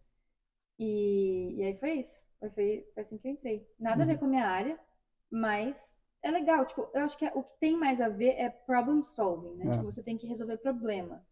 [0.80, 2.24] E, e aí foi isso.
[2.40, 3.68] Foi, foi, foi assim que eu entrei.
[3.80, 4.20] Nada a ver Uhum.
[4.20, 4.80] com a minha área,
[5.32, 6.66] mas é legal.
[6.66, 9.70] Tipo, eu acho que é- o que tem mais a ver é problem solving, né?
[9.70, 9.72] É.
[9.72, 11.26] Tipo, você tem que resolver problema.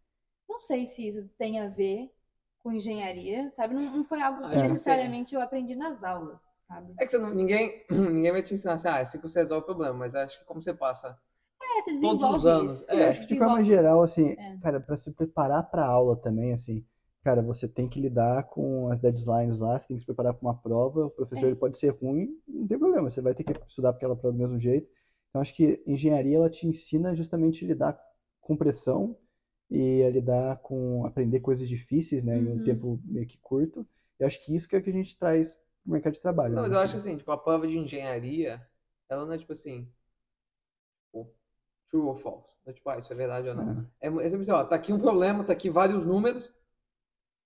[0.50, 2.12] Não sei se isso tem a ver
[2.60, 3.74] com engenharia, sabe?
[3.76, 4.60] Não, não foi algo Ah, que sei.
[4.60, 6.94] necessariamente eu aprendi nas aulas, sabe?
[7.00, 9.42] É que você não, ninguém, ninguém vai te ensinar assim, ah, é assim que você
[9.42, 11.18] resolve o problema, mas acho que como você passa.
[11.62, 12.72] É, você Todos os anos.
[12.82, 12.92] isso.
[12.92, 14.58] É, Eu acho que de forma geral, assim, É.
[14.62, 16.86] cara, para se preparar para aula também, assim,
[17.24, 20.42] cara, você tem que lidar com as deadlines lá, você tem que se preparar para
[20.48, 21.50] uma prova, o professor É.
[21.50, 24.36] ele pode ser ruim, não tem problema, você vai ter que estudar para aquela prova
[24.36, 24.90] do mesmo jeito.
[25.30, 28.00] Então, acho que engenharia ela te ensina justamente a lidar
[28.42, 29.16] com pressão
[29.70, 32.64] e a lidar com aprender coisas difíceis, né, em um Uhum.
[32.64, 33.86] tempo meio que curto.
[34.18, 36.56] Eu acho que isso que é o que a gente traz pro mercado de trabalho,
[36.56, 36.80] Não, né, mas eu assim.
[36.80, 38.62] acho assim, tipo, a prova de engenharia,
[39.10, 39.92] ela não é tipo assim,
[41.06, 41.30] tipo,
[41.92, 42.50] true or false.
[42.68, 43.76] É tipo, ah, isso é verdade ou não.
[44.02, 46.52] É, é sempre assim, ó, tá aqui um problema, tá aqui vários números,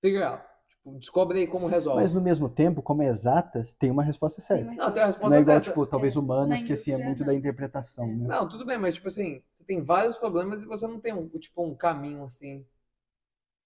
[0.02, 0.43] figure out.
[0.69, 2.10] Tipo, descobre aí como resolve.
[2.10, 4.65] Mas no mesmo tempo, como é exatas, tem uma resposta certa.
[4.65, 5.72] Uma Não, tem a resposta Não é igual, certa.
[5.72, 7.28] tipo, talvez É, humanas, na que assim, é muito não.
[7.28, 8.34] da interpretação, né?
[8.41, 11.28] Não, tudo bem, mas tipo assim, você tem vários problemas e você não tem um,
[11.39, 12.65] tipo, um caminho assim.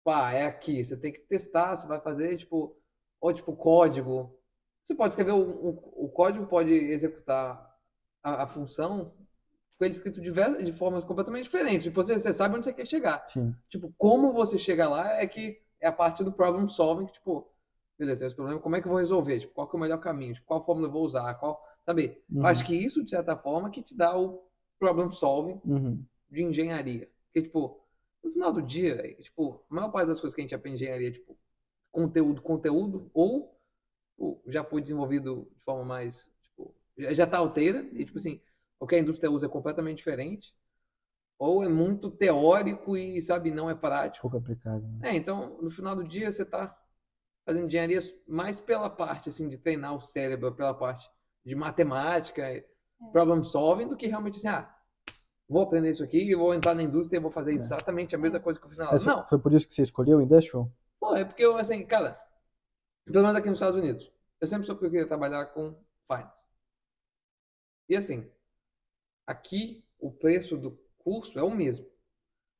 [0.03, 0.83] Pá, é aqui.
[0.83, 2.75] Você tem que testar, você vai fazer, tipo,
[3.21, 4.36] ou tipo, código.
[4.87, 7.77] Você pode escrever o, o, o código, pode executar
[8.23, 9.13] a, a função
[9.77, 11.83] com ele escrito de, de formas completamente diferentes.
[11.83, 13.27] Tipo, você sabe onde você quer chegar.
[13.27, 13.53] Sim.
[13.67, 17.51] Tipo, como você chega lá é que é a parte do problem solving, que, tipo,
[17.99, 19.41] beleza, tem esse problema, como é que eu vou resolver?
[19.41, 20.35] Tipo, qual é o melhor caminho?
[20.35, 21.33] Tipo, qual fórmula eu vou usar?
[21.33, 22.23] Qual, sabe?
[22.31, 22.45] Uhum.
[22.45, 24.41] acho que isso, de certa forma, que te dá o
[24.79, 26.01] problem solving Uhum.
[26.31, 27.09] de engenharia.
[27.25, 27.83] Porque, tipo,
[28.23, 30.87] no final do dia, tipo, a maior parte das coisas que a gente aprende em
[30.87, 31.37] engenharia é, tipo,
[31.91, 33.56] conteúdo, conteúdo, ou
[34.17, 38.41] ou já foi desenvolvido de forma mais, tipo, já, já tá alteira, e, tipo assim,
[38.79, 40.53] o que a indústria usa é completamente diferente,
[41.39, 44.23] ou é muito teórico e, sabe, não é prático.
[44.23, 44.87] Pouco aplicável.
[44.99, 45.11] né?
[45.11, 46.75] É, então, no final do dia, você tá
[47.45, 51.07] fazendo engenharia mais pela parte, assim, de treinar o cérebro, pela parte
[51.45, 52.43] de matemática,
[53.11, 54.69] problem solving, do que realmente assim, ah,
[55.47, 58.59] vou aprender isso aqui, vou entrar na indústria e vou fazer exatamente a mesma coisa
[58.59, 58.97] que eu fiz na aula.
[58.97, 60.69] Mas Não, foi por isso que você escolheu o Industrial?
[60.99, 62.19] pô, é porque eu, assim, cara,
[63.11, 65.75] pelo menos aqui nos Estados Unidos, eu sempre soube que eu queria trabalhar com
[66.07, 66.47] finance.
[67.89, 68.29] E assim,
[69.25, 71.85] aqui o preço do curso é o mesmo.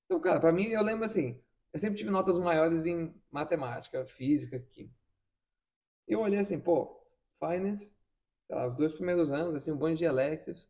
[0.05, 1.41] Então, cara, pra mim, eu lembro assim,
[1.73, 4.95] eu sempre tive notas maiores em matemática, física, química.
[6.07, 7.05] Eu olhei assim, pô,
[7.39, 7.93] finance,
[8.47, 10.67] sei lá, os dois primeiros anos, assim, um monte de electives.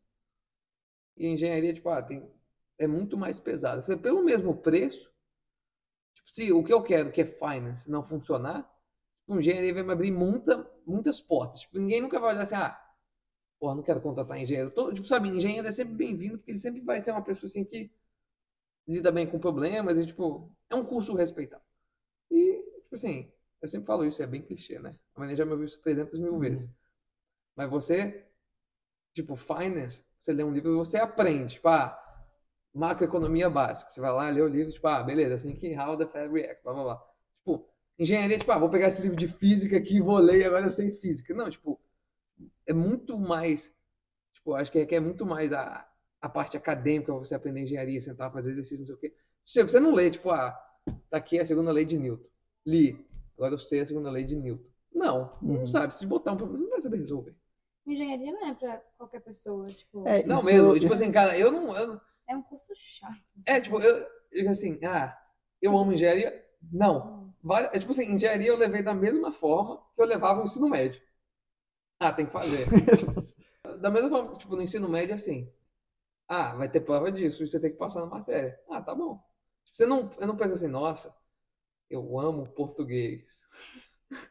[1.16, 2.30] E engenharia, tipo, ah, tem,
[2.78, 3.82] é muito mais pesado.
[3.82, 5.12] Eu falei, pelo mesmo preço,
[6.16, 8.68] tipo, se o que eu quero, que é finance, não funcionar,
[9.28, 11.62] tipo, engenharia vai me abrir muita, muitas portas.
[11.62, 12.80] Tipo, ninguém nunca vai olhar assim, ah,
[13.60, 14.72] porra, não quero contratar engenheiro.
[14.72, 17.64] Todo, tipo, sabe, engenheiro é sempre bem-vindo, porque ele sempre vai ser uma pessoa assim
[17.66, 17.92] que
[18.88, 21.64] lida bem com problemas e, tipo, é um curso respeitado.
[22.32, 24.96] E, tipo assim, eu sempre falo isso, é bem clichê, né?
[25.16, 26.70] A já me ouviu isso 300 mil vezes.
[27.56, 28.26] Mas você,
[29.14, 31.98] tipo, finance, você lê um livro e você aprende, tipo, ah,
[32.74, 33.92] macroeconomia básica.
[33.92, 36.64] Você vai lá, lê o livro, tipo, ah, beleza, assim que how the Fed reacts,
[36.64, 37.17] blá, blá, blá.
[37.98, 40.46] Tipo, engenharia, tipo, ah, vou pegar esse livro de física aqui e vou ler e
[40.46, 41.34] agora eu sei física.
[41.34, 41.80] Não, tipo,
[42.66, 43.74] é muito mais,
[44.34, 45.88] tipo, acho que é, que é muito mais a,
[46.22, 49.14] a parte acadêmica, você aprender engenharia, sentar, fazer exercício, não sei o quê.
[49.44, 50.52] Se Você não lê, tipo, ah,
[51.10, 52.28] tá aqui a segunda lei de Newton.
[52.66, 53.04] Li,
[53.36, 54.64] agora eu sei a segunda lei de Newton.
[54.94, 55.68] Não, não Uhum.
[55.68, 55.94] sabe.
[55.96, 57.36] Se botar um problema, você não vai saber resolver.
[57.86, 61.52] Engenharia não é pra qualquer pessoa, tipo, É, Não isso- mesmo, tipo assim, cara, eu
[61.52, 63.16] não, eu não- é um curso chato.
[63.46, 65.18] É, tipo, eu, eu digo assim, ah,
[65.62, 66.46] eu amo engenharia?
[66.72, 67.17] Não.
[67.74, 71.02] É, tipo assim, engenharia eu levei da mesma forma que eu levava o ensino médio.
[72.00, 72.68] Ah, tem que fazer.
[73.82, 75.52] Da mesma forma, tipo, no ensino médio, assim,
[76.28, 78.58] ah, vai ter prova disso, você tem que passar na matéria.
[78.70, 79.22] Ah, tá bom.
[79.74, 81.14] Você não, eu não penso assim, nossa,
[81.90, 83.26] eu amo português.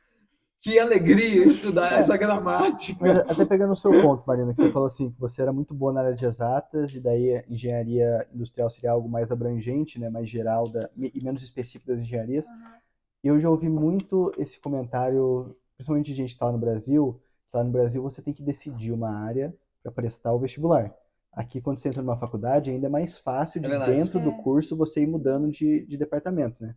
[0.63, 2.99] Que alegria estudar essa gramática.
[3.01, 5.73] Mas até pegando o seu ponto, Marina, que você falou assim, que você era muito
[5.73, 10.29] boa na área de exatas, e daí engenharia industrial seria algo mais abrangente, né, mais
[10.29, 12.49] geral da, e menos específico das engenharias.
[12.49, 12.86] Aham.
[13.23, 17.57] Eu já ouvi muito esse comentário, principalmente de gente que está lá no Brasil, que
[17.57, 20.95] lá no Brasil você tem que decidir uma área para prestar o vestibular.
[21.33, 24.43] Aqui, quando você entra numa faculdade, ainda é mais fácil de É dentro do É.
[24.43, 26.75] curso você ir mudando de, de departamento, né?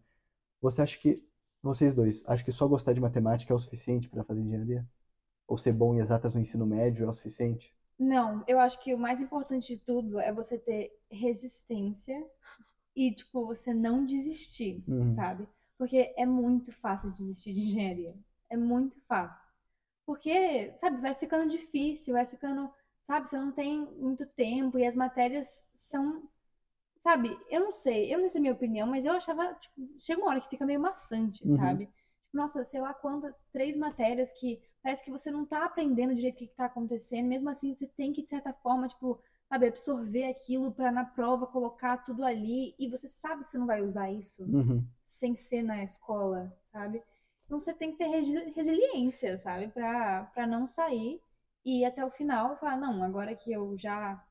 [0.62, 1.24] Você acha que,
[1.64, 4.88] vocês dois, acham que só gostar de matemática é o suficiente para fazer engenharia?
[5.48, 7.74] Ou ser bom em exatas no ensino médio é o suficiente?
[8.00, 12.26] Não, eu acho que o mais importante de tudo é você ter resistência
[12.96, 15.16] e, tipo, você não desistir, Uhum.
[15.16, 15.48] sabe?
[15.80, 18.16] Porque é muito fácil desistir de engenharia.
[18.50, 19.48] É muito fácil.
[20.06, 24.96] Porque, sabe, vai ficando difícil, vai ficando, sabe, você não tem muito tempo e as
[24.96, 26.24] matérias são,
[26.98, 29.90] sabe, eu não sei, eu não sei se é minha opinião, mas eu achava, tipo,
[30.00, 31.58] chega uma hora que fica meio maçante, Uhum.
[31.58, 31.88] sabe?
[31.88, 31.98] Tipo,
[32.38, 36.40] nossa, sei lá quantas, três matérias que parece que você não tá aprendendo direito o
[36.40, 40.26] que que tá acontecendo, mesmo assim você tem que, de certa forma, tipo, sabe, absorver
[40.30, 44.12] aquilo pra na prova colocar tudo ali e você sabe que você não vai usar
[44.12, 44.86] isso Uhum.
[45.04, 47.04] sem ser na escola, sabe?
[47.46, 49.68] Então você tem que ter resi- resiliência, sabe?
[49.70, 51.20] Pra, pra não sair
[51.66, 54.24] e ir até o final e falar, não, agora que eu já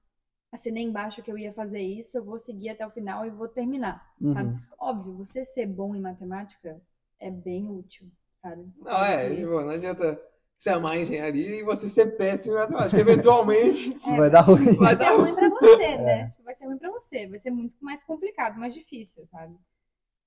[0.52, 3.48] assinei embaixo que eu ia fazer isso, eu vou seguir até o final e vou
[3.48, 4.14] terminar.
[4.22, 4.48] Sabe?
[4.50, 4.61] Uhum.
[4.78, 6.81] Óbvio, você ser bom em matemática
[7.18, 8.09] é bem útil,
[8.40, 8.72] sabe?
[8.78, 10.22] Não, é, Porque- tipo, não adianta
[10.59, 13.01] você amar a engenharia e você ser péssimo em matemática.
[13.01, 14.75] Eventualmente, É, Vai dar ruim.
[14.77, 15.99] vai ser ruim pra você, É.
[15.99, 16.29] né?
[16.31, 19.57] Tipo, Vai ser ruim pra você, vai ser muito mais complicado, mais difícil, sabe?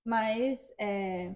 [0.06, 1.34] Mas é,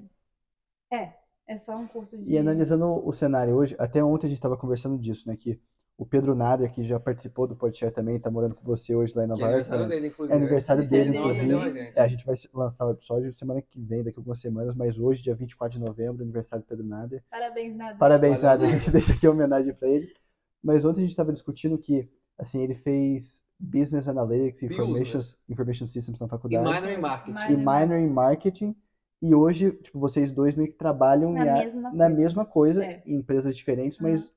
[0.92, 1.14] é,
[1.48, 4.58] é só um curso de E analisando o cenário hoje, até ontem a gente estava
[4.58, 5.36] conversando disso, né?
[5.36, 5.60] Que
[5.98, 9.24] O Pedro Nader, que já participou do podcast também, tá morando com você hoje lá
[9.24, 9.56] em Nova é York.
[9.56, 9.90] aniversário né?
[9.96, 10.34] dele, inclusive.
[10.34, 11.80] É aniversário Aniversário dele, inclusive.
[11.86, 11.98] gente.
[11.98, 15.00] É, a gente vai lançar o episódio semana que vem, daqui a algumas semanas, mas
[15.00, 17.24] hoje, dia 24 de novembro, aniversário do Pedro Nader.
[17.32, 17.98] Parabéns, Nada.
[17.98, 18.66] Parabéns, Valeu, Nader.
[18.66, 18.80] A Nader.
[18.82, 20.14] gente deixa aqui a homenagem pra ele.
[20.62, 25.20] Mas ontem a gente estava discutindo que, assim, ele fez Business Analytics e Information.
[25.48, 26.64] Information Systems na E faculdade.
[26.74, 27.54] minor em marketing.
[27.54, 28.76] E minor em marketing.
[29.22, 32.10] E hoje, tipo, vocês dois meio que trabalham Na a- mesma na coisa.
[32.10, 33.02] mesma coisa, É.
[33.06, 34.30] em empresas diferentes, mas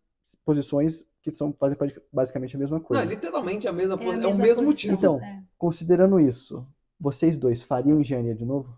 [0.45, 1.77] posições que são fazem
[2.13, 3.03] basicamente a mesma Não, coisa.
[3.03, 4.23] é literalmente a mesma É a.
[4.23, 4.65] É o mesmo posição.
[4.65, 4.95] motivo.
[4.95, 5.45] Então, É.
[5.57, 6.67] Considerando isso,
[6.99, 8.71] vocês dois fariam engenharia de novo?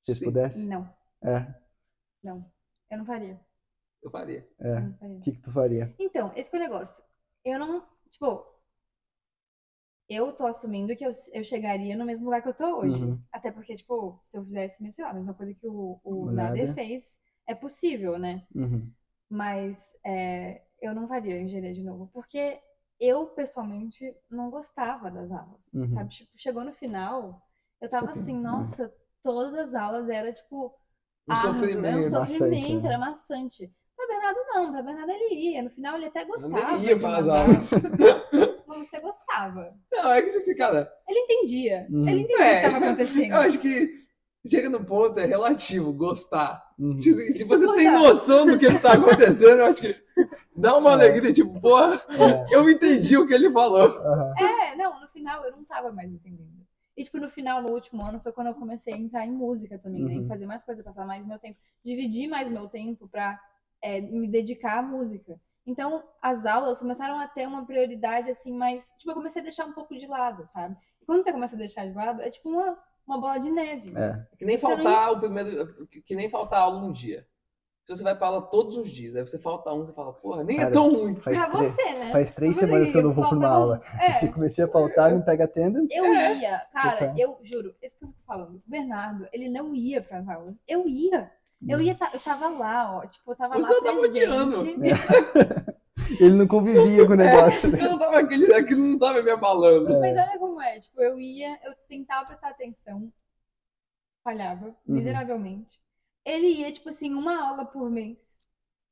[0.00, 0.24] Se vocês Sim.
[0.24, 0.66] pudessem?
[0.66, 0.88] Não,
[1.22, 1.54] É,
[2.22, 2.50] não.
[2.90, 3.38] Eu não faria.
[4.02, 4.48] Eu faria.
[4.58, 4.80] É.
[4.80, 5.16] não.
[5.16, 5.94] O que, que tu faria?
[5.98, 7.04] Então, esse que é o negócio.
[7.44, 7.86] Eu não.
[8.08, 8.46] Tipo.
[10.08, 13.04] Eu tô assumindo que eu, eu chegaria no mesmo lugar que eu tô hoje.
[13.04, 13.22] Uhum.
[13.30, 16.74] Até porque, tipo, se eu fizesse, sei lá, a mesma coisa que o, o Nader.
[16.74, 18.44] fez, é possível, né?
[18.52, 18.90] Uhum.
[19.28, 22.08] Mas é, eu não faria engenharia de novo.
[22.12, 22.58] Porque
[22.98, 25.70] eu, pessoalmente, não gostava das aulas.
[25.72, 25.88] Uhum.
[25.88, 26.10] Sabe?
[26.10, 27.40] Tipo, chegou no final,
[27.80, 30.74] eu tava assim, nossa, todas as aulas era, tipo,
[31.28, 32.88] Um árduo, era um sofrimento, né?
[32.88, 33.72] era maçante.
[33.96, 35.62] Pra Bernardo não, pra Bernardo ele ia.
[35.62, 36.72] No final ele até gostava.
[36.78, 37.70] nem ia para as aulas.
[38.66, 39.74] Mas você gostava.
[39.92, 41.86] Não, é que assim, cara, Ele entendia.
[41.90, 42.08] Uhum.
[42.08, 42.56] Ele entendia É.
[42.58, 43.32] o que estava acontecendo.
[43.32, 43.99] eu acho que
[44.48, 46.62] chega no ponto, é relativo, gostar.
[46.78, 46.96] Uhum.
[46.96, 49.94] Tipo assim, Se você tem noção do que tá acontecendo, eu acho que
[50.56, 50.92] dá uma É.
[50.94, 53.82] alegria, tipo, porra, É, eu entendi o que ele falou.
[53.82, 54.34] aham.
[54.38, 56.60] É, não, no final eu não tava mais entendendo.
[56.96, 59.78] E, tipo, no final, no último ano, foi quando eu comecei a entrar em música
[59.78, 60.14] também, né?
[60.14, 60.20] Uhum.
[60.24, 61.58] Em fazer mais coisa, passar mais meu tempo.
[61.84, 63.38] Dividir mais meu tempo pra
[63.82, 65.40] é, me dedicar à música.
[65.66, 68.92] Então, as aulas começaram a ter uma prioridade, assim, mais...
[68.98, 70.76] Tipo, eu comecei a deixar um pouco de lado, sabe?
[71.00, 73.92] E quando você começa a deixar de lado, é tipo uma, uma bola de neve.
[73.96, 74.26] É.
[74.38, 75.88] Que nem Você não faltar o primeiro.
[76.06, 77.26] Que nem faltar aula um dia.
[77.86, 80.44] Se você vai pra aula todos os dias, aí você falta um, você fala, porra,
[80.44, 81.16] nem é Cara, tão ruim.
[81.16, 82.12] Faz, Pra três, você, né?
[82.12, 83.82] faz três você semanas que eu não vou pra uma aula.
[83.98, 84.12] É.
[84.20, 85.92] Se comecei a faltar, não pega attendance.
[85.92, 87.14] Eu ia, cara, Opa.
[87.18, 90.54] eu juro, esse que eu tô falando, o Bernardo, ele não ia pras aulas.
[90.68, 91.32] Eu ia.
[91.68, 94.76] Eu ia, ta- eu tava lá, ó, tipo, eu tava Você lá tá presente.
[96.18, 97.68] Ele não convivia com o negócio.
[97.76, 100.00] Eu não tava, aquele, aquilo não tava me abalando.
[100.00, 103.12] Mas olha como é, tipo, eu ia, eu tentava prestar atenção,
[104.24, 104.94] falhava Uhum.
[104.96, 105.80] miseravelmente.
[106.24, 108.40] Ele ia, tipo assim, uma aula por mês,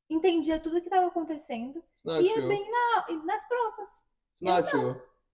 [0.09, 2.47] entendia tudo que tava acontecendo, not ia true.
[2.47, 3.89] bem na, nas provas.
[4.41, 4.71] Not.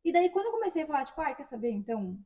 [0.03, 2.17] E daí, quando eu comecei a falar, tipo, ai, quer saber, então,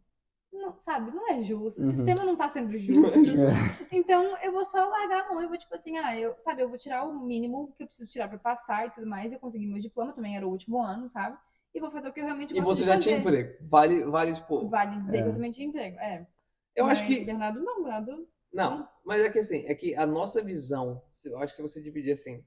[0.52, 1.92] não, sabe, não é justo, o Uhum.
[1.92, 3.20] sistema não tá sendo justo.
[3.20, 3.88] É.
[3.92, 6.70] Então, eu vou só largar a mão, eu vou, tipo assim, ah, eu, sabe, eu
[6.70, 9.32] vou tirar o mínimo que eu preciso tirar pra passar e tudo mais.
[9.32, 11.38] Eu consegui meu diploma, também era o último ano, sabe?
[11.74, 13.04] E vou fazer o que eu realmente E gosto você de já fazer.
[13.04, 13.58] tinha emprego.
[13.70, 14.68] Vale, vale, tipo.
[14.70, 15.22] Vale dizer É.
[15.24, 16.28] que eu também tinha emprego, é.
[16.76, 17.26] Eu Mas acho que.
[17.26, 18.28] Bernardo não, Bernardo...
[18.52, 21.80] Não, mas é que assim, é que a nossa visão, eu acho que se você
[21.80, 22.44] dividir assim,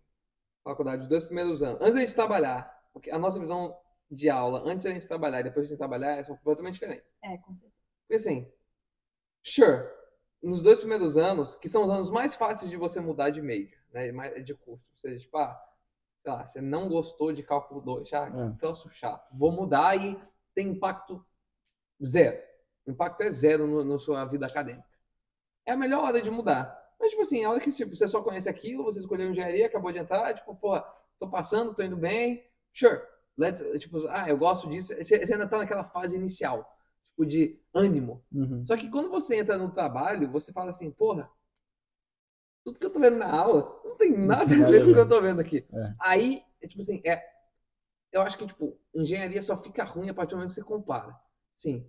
[0.64, 3.76] faculdade, os dois primeiros anos, antes da gente trabalhar, porque a nossa visão
[4.10, 7.14] de aula, antes da gente trabalhar e depois da gente trabalhar, são completamente diferentes.
[7.22, 7.81] É, com certeza.
[8.12, 8.46] Porque assim,
[9.42, 9.88] sure,
[10.42, 13.78] nos dois primeiros anos, que são os anos mais fáceis de você mudar de major,
[13.90, 15.58] né, de curso, ou seja, tipo, ah,
[16.20, 18.50] sei lá, você não gostou de cálculo 2, ah, É.
[18.52, 20.22] que troço chato, vou mudar e
[20.54, 21.24] tem impacto
[22.04, 22.38] zero.
[22.86, 24.86] O impacto é zero no- na sua vida acadêmica.
[25.64, 26.78] É a melhor hora de mudar.
[27.00, 29.90] Mas, tipo assim, a hora que tipo, você só conhece aquilo, você escolheu engenharia, acabou
[29.90, 30.78] de entrar, tipo, pô,
[31.18, 33.00] tô passando, tô indo bem, sure.
[33.38, 34.94] Let's, tipo, ah, eu gosto disso.
[34.94, 36.76] Você você ainda tá naquela fase inicial,
[37.22, 38.22] tipo, de ânimo.
[38.32, 38.64] Uhum.
[38.66, 41.30] Só que quando você entra no trabalho, você fala assim, porra,
[42.64, 45.00] tudo que eu tô vendo na aula não tem nada a ver com o que
[45.00, 45.66] eu tô vendo aqui.
[45.72, 45.94] É.
[45.98, 47.22] Aí, é tipo assim, é,
[48.12, 51.14] eu acho que, tipo, engenharia só fica ruim a partir do momento que você compara.
[51.56, 51.86] Sim.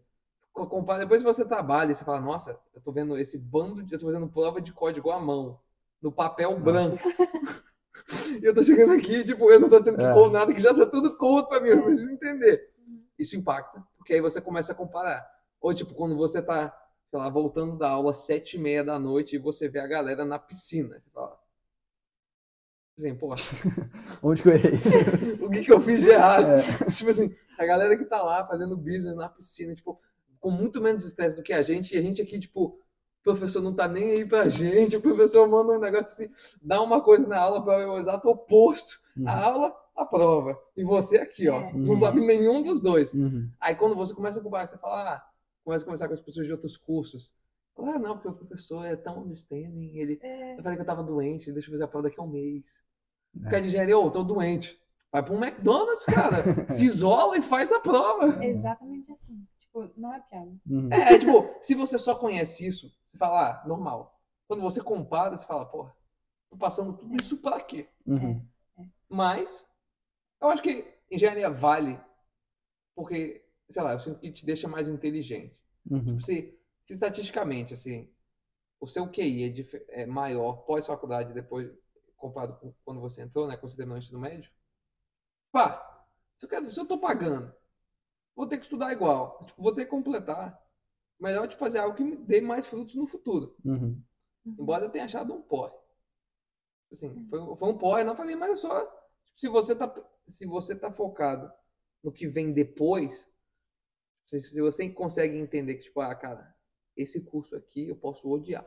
[0.52, 3.84] Co- Compara, depois que você trabalha e você fala, nossa, eu tô vendo esse bando,
[3.84, 5.60] de, eu tô fazendo prova de código à mão,
[6.02, 6.98] no papel branco.
[8.42, 10.14] e eu tô chegando aqui, tipo, eu não tô tendo que É.
[10.14, 12.72] pôr nada, que já tá tudo cold pra mim, eu não preciso entender.
[13.18, 15.26] Isso impacta, porque aí você começa a comparar.
[15.62, 16.78] Ou, tipo, quando você tá,
[17.10, 19.88] sei lá, voltando da aula às sete e meia da noite e você vê a
[19.88, 21.00] galera na piscina.
[21.00, 21.40] Você fala.
[22.98, 23.34] Assim, pô,
[24.22, 24.74] Onde que eu errei?
[25.42, 26.48] o que que eu fiz de errado?
[26.48, 26.62] É.
[26.92, 30.00] Tipo assim, a galera que tá lá fazendo business na piscina, tipo,
[30.38, 33.64] com muito menos estresse do que a gente, e a gente aqui, tipo, o professor
[33.64, 36.30] não tá nem aí pra gente, o professor manda um negócio assim,
[36.62, 39.00] dá uma coisa na aula para o exato oposto.
[39.16, 39.30] Uhum.
[39.30, 40.60] A aula, a prova.
[40.76, 41.74] E você aqui, ó, É.
[41.74, 43.14] não sabe nenhum dos dois.
[43.14, 43.50] Uhum.
[43.60, 45.28] Aí quando você começa a comparar, você fala, ah,
[45.64, 47.34] começa a conversar com as pessoas de outros cursos.
[47.76, 50.20] Fala, ah, não, porque o professor é tão understanding, ele...
[50.22, 52.28] É, Eu falei que eu tava doente, deixa eu fazer a prova daqui a um
[52.28, 52.64] mês.
[53.36, 53.44] É.
[53.44, 54.80] Fica de engenharia, ô, tô doente.
[55.12, 56.44] Vai pra um McDonald's, cara.
[56.70, 58.44] Se isola e faz a prova.
[58.44, 59.44] exatamente assim.
[59.60, 60.52] Tipo, não é piada.
[60.70, 60.90] Uhum.
[60.92, 64.20] É, tipo, se você só conhece isso, você fala, ah, normal.
[64.48, 65.96] Quando você compara, você fala, porra,
[66.50, 67.88] tô passando tudo isso pra quê?
[68.06, 68.40] Uhum.
[69.10, 69.66] Mas,
[70.44, 72.00] eu acho que engenharia vale
[72.96, 75.58] porque, sei lá, eu sinto que te deixa mais inteligente.
[75.90, 76.20] Uhum.
[76.22, 78.12] Se, se estatisticamente, assim,
[78.80, 81.72] o seu QI é, é maior pós-faculdade, depois,
[82.16, 84.52] comparado com quando você entrou, né, quando você terminou o ensino médio,
[85.52, 86.06] pá,
[86.38, 87.54] se eu, quero, se eu tô pagando,
[88.36, 90.62] vou ter que estudar igual, tipo, vou ter que completar.
[91.20, 93.56] Melhor de fazer algo que me dê mais frutos no futuro.
[93.64, 94.02] Uhum.
[94.46, 95.74] Embora eu tenha achado um porre.
[96.92, 99.03] Assim, foi, foi um porre, não falei, mas é só.
[99.36, 99.94] Se você tá,
[100.28, 101.52] se você tá focado
[102.04, 103.28] no que vem depois,
[104.26, 106.54] se, se você consegue entender que, tipo, ah, cara,
[106.96, 108.66] esse curso aqui eu posso odiar.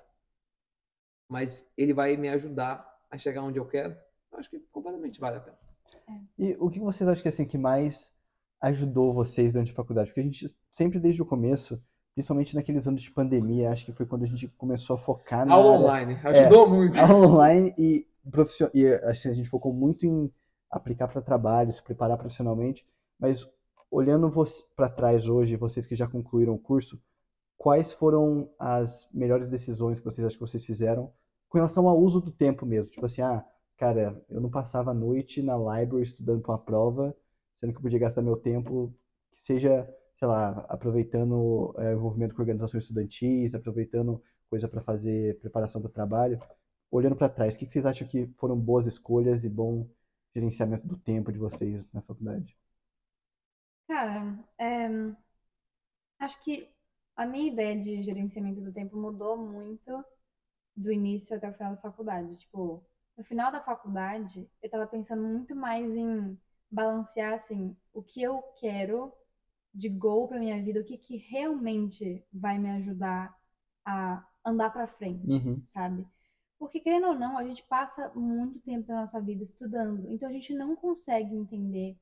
[1.29, 3.97] Mas ele vai me ajudar a chegar onde eu quero,
[4.33, 5.59] eu acho que completamente vale a pena.
[6.39, 8.13] E o que vocês acham que assim que mais
[8.61, 10.09] ajudou vocês durante a faculdade?
[10.09, 11.83] Porque a gente sempre desde o começo,
[12.15, 15.55] principalmente naqueles anos de pandemia, acho que foi quando a gente começou a focar na
[15.55, 16.99] Aula área online, ajudou muito.
[16.99, 20.33] aula online e profissio- e assim, a gente focou muito em
[20.71, 22.87] aplicar para trabalho, se preparar profissionalmente,
[23.19, 23.49] mas
[23.91, 24.31] olhando
[24.75, 27.01] para trás hoje, vocês que já concluíram o curso,
[27.57, 31.13] quais foram as melhores decisões que vocês acham que vocês fizeram
[31.49, 32.91] com relação ao uso do tempo mesmo?
[32.91, 33.45] Tipo assim, ah,
[33.77, 37.17] cara, eu não passava a noite na library estudando para uma prova,
[37.61, 38.95] sendo que eu podia gastar meu tempo,
[39.33, 45.81] que seja, sei lá, aproveitando é, envolvimento com organizações estudantis, aproveitando coisa para fazer preparação
[45.81, 46.41] para o trabalho.
[46.91, 49.89] Olhando para trás, o que vocês acham que foram boas escolhas e bom
[50.37, 52.57] gerenciamento do tempo de vocês na faculdade?
[53.89, 54.89] Cara, é,
[56.19, 56.69] acho que
[57.17, 60.05] a minha ideia de gerenciamento do tempo mudou muito
[60.77, 62.39] do início até o final da faculdade.
[62.41, 62.85] Tipo,
[63.17, 66.39] no final da faculdade, eu tava pensando muito mais em
[66.71, 69.13] balancear, assim, o que eu quero
[69.75, 73.37] de goal pra minha vida, o que que realmente vai me ajudar
[73.87, 75.63] a andar pra frente, Uhum.
[75.65, 76.07] sabe?
[76.59, 80.33] Porque, querendo ou não, a gente passa muito tempo da nossa vida estudando, então a
[80.33, 81.97] gente não consegue entender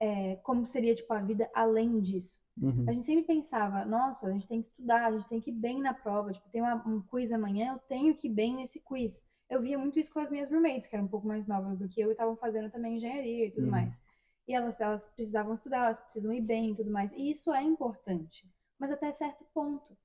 [0.00, 2.40] é, como seria, tipo, a vida além disso.
[2.62, 2.86] Uhum.
[2.86, 5.54] A gente sempre pensava, nossa, a gente tem que estudar, a gente tem que ir
[5.54, 8.80] bem na prova, tipo, tem uma- um quiz amanhã, eu tenho que ir bem nesse
[8.80, 9.22] quiz.
[9.50, 11.88] Eu via muito isso com as minhas roommates, que eram um pouco mais novas do
[11.88, 13.70] que eu e estavam fazendo também engenharia e tudo Uhum.
[13.70, 14.00] mais.
[14.46, 17.12] E elas, elas precisavam estudar, elas precisam ir bem e tudo mais.
[17.12, 19.96] E isso é importante, mas até certo ponto.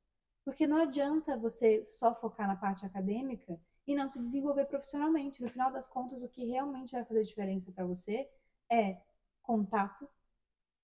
[0.45, 5.41] Porque não adianta você só focar na parte acadêmica e não se desenvolver profissionalmente.
[5.41, 8.29] No final das contas, o que realmente vai fazer diferença para você
[8.71, 8.97] é
[9.43, 10.07] contato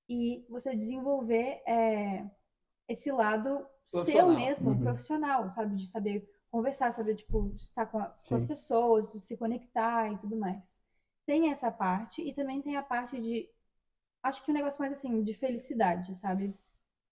[0.08, 2.30] e você desenvolver é,
[2.88, 4.80] esse lado seu mesmo, Uhum.
[4.80, 5.76] profissional, sabe?
[5.78, 10.38] De saber conversar, saber, tipo, estar com, a- com as pessoas, se conectar e tudo
[10.38, 10.82] mais.
[11.26, 13.50] Tem essa parte e também tem a parte de,
[14.24, 16.56] acho que um negócio mais assim, de felicidade, sabe?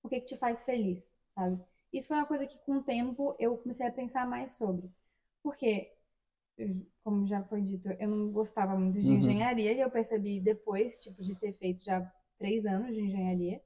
[0.03, 1.59] O que que te faz feliz, sabe?
[1.93, 4.91] Isso foi uma coisa que com o tempo eu comecei a pensar mais sobre.
[5.43, 5.91] Porque,
[7.03, 9.19] como já foi dito, eu não gostava muito de Uhum.
[9.19, 12.01] engenharia e eu percebi depois, tipo, de ter feito já
[12.37, 13.61] três anos de engenharia.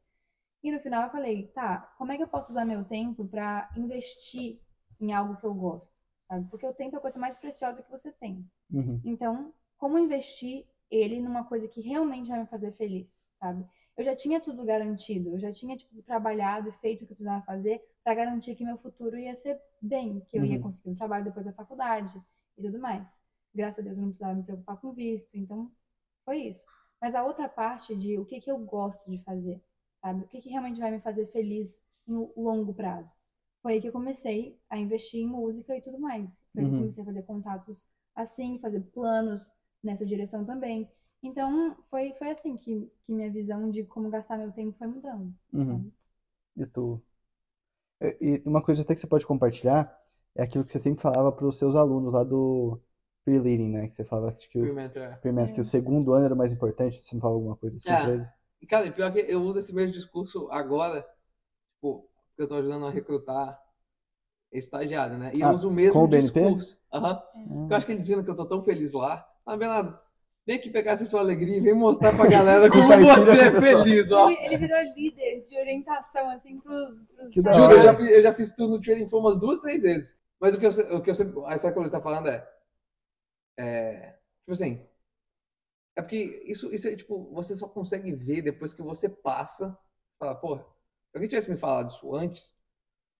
[0.63, 3.69] E no final eu falei, tá, como é que eu posso usar meu tempo para
[3.77, 4.59] investir
[4.99, 5.93] em algo que eu gosto,
[6.27, 6.47] sabe?
[6.49, 8.45] Porque o tempo é a coisa mais preciosa que você tem.
[8.73, 9.01] Uhum.
[9.03, 13.65] Então, como investir ele numa coisa que realmente vai me fazer feliz, sabe?
[13.97, 17.15] Eu já tinha tudo garantido, eu já tinha tipo trabalhado e feito o que eu
[17.17, 20.59] precisava fazer para garantir que meu futuro ia ser bem, que eu ia Uhum.
[20.59, 22.21] conseguir um trabalho depois da faculdade
[22.57, 23.21] e tudo mais.
[23.53, 25.71] Graças a Deus eu não precisava me preocupar com visto, então
[26.25, 26.65] foi isso.
[26.99, 29.61] Mas a outra parte de o que que eu gosto de fazer,
[30.01, 30.23] sabe?
[30.23, 33.15] O que que realmente vai me fazer feliz no longo prazo.
[33.61, 36.43] Foi aí que eu comecei a investir em música e tudo mais.
[36.53, 36.77] Foi aí que eu Uhum.
[36.77, 39.51] comecei a fazer contatos assim, fazer planos
[39.83, 40.89] nessa direção também.
[41.23, 45.33] Então, foi, foi assim que, que minha visão de como gastar meu tempo foi mudando,
[45.53, 45.91] Uhum.
[46.57, 47.03] E tu?
[48.01, 49.97] E e uma coisa até que você pode compartilhar
[50.35, 52.79] é aquilo que você sempre falava para os seus alunos lá do
[53.25, 53.87] pre-leading, né?
[53.87, 55.21] Que você falava que, o, Experimento, é.
[55.21, 55.61] primeiro, que É.
[55.61, 57.97] o segundo ano era o mais importante, você não falava alguma coisa assim É.
[57.97, 58.27] pra eles?
[58.69, 61.01] Cara, e pior que eu uso esse mesmo discurso agora,
[61.75, 63.59] tipo, porque eu tô ajudando a recrutar
[64.51, 65.35] estagiário, né?
[65.35, 66.39] E eu Ah, uso o mesmo com o BNP?
[66.39, 66.77] discurso.
[66.93, 67.21] Aham.
[67.35, 69.27] Ah, Eu acho que eles viram que eu tô tão feliz lá.
[69.45, 69.99] Ah, Bernardo,
[70.45, 73.61] vem aqui pegar essa sua alegria e vem mostrar pra galera como você é o
[73.61, 74.29] feliz, ó.
[74.29, 78.33] Ele, ele virou líder de orientação, assim, pros, pros Juro, eu já, fiz, eu já
[78.33, 80.17] fiz tudo no Trading Flow umas duas, três vezes.
[80.39, 81.33] Mas o que eu, se- o que eu sempre.
[81.45, 82.47] A história que eu está falando é.
[83.57, 84.11] é,
[84.41, 84.85] Tipo assim.
[85.95, 87.31] É porque isso, isso é tipo.
[87.33, 89.77] Você só consegue ver depois que você passa.
[90.17, 92.55] Fala, porra, se alguém tivesse me falado isso antes,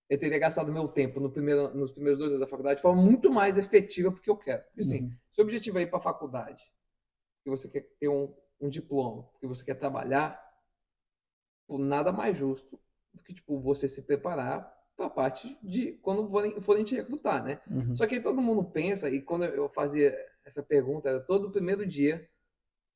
[0.09, 3.01] eu teria gastado meu tempo no primeiro, nos primeiros dois anos da faculdade de forma
[3.01, 4.63] muito mais efetiva porque eu quero.
[4.63, 5.11] Porque assim, Uhum.
[5.34, 6.63] se o objetivo é ir para a faculdade,
[7.44, 10.39] que você quer ter um, um diploma, que você quer trabalhar,
[11.68, 12.80] pô, nada mais justo
[13.14, 17.44] do que tipo, você se preparar para a parte de quando forem, forem te recrutar,
[17.44, 17.60] né?
[17.70, 17.96] Uhum.
[17.96, 20.16] Só que aí todo mundo pensa, e quando eu fazia
[20.46, 22.28] essa pergunta, era todo primeiro dia,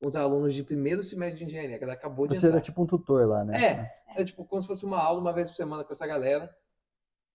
[0.00, 2.58] os alunos de primeiro semestre de engenharia, que ela acabou de Você entrar.
[2.58, 3.92] era tipo um tutor lá, né?
[4.16, 6.54] É, é tipo como se fosse uma aula uma vez por semana com essa galera.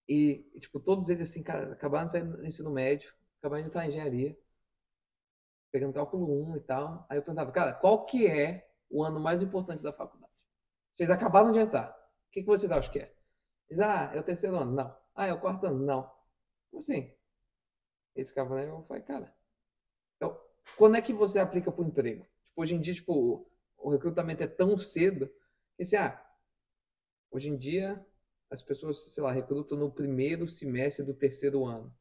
[0.07, 3.70] E, e, tipo, todos eles, assim, cara, acabaram de sair do ensino médio, acabaram de
[3.70, 4.38] entrar em engenharia,
[5.72, 7.05] pegando cálculo 1 e tal.
[7.09, 10.32] Aí eu perguntava, cara, qual que é o ano mais importante da faculdade?
[10.95, 11.89] Vocês acabaram de entrar.
[12.28, 13.13] O que, que vocês acham que é?
[13.69, 14.74] Eles, ah, é o terceiro ano.
[14.74, 14.95] Não.
[15.15, 15.80] Ah, é o quarto ano.
[15.80, 16.03] Não.
[16.69, 17.13] Como assim?
[18.15, 19.34] Eles ficavam lá e eu falei, cara,
[20.19, 20.38] eu,
[20.78, 22.24] quando é que você aplica para o emprego?
[22.24, 25.32] Tipo, hoje em dia, tipo, o, recrutamento é tão cedo
[25.78, 26.22] que assim, ah,
[27.32, 28.05] hoje em dia
[28.49, 31.93] as pessoas, sei lá, recrutam no primeiro semestre do terceiro ano.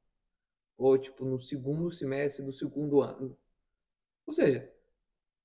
[0.76, 3.38] Ou, tipo, no segundo semestre do segundo ano.
[4.26, 4.70] Ou seja,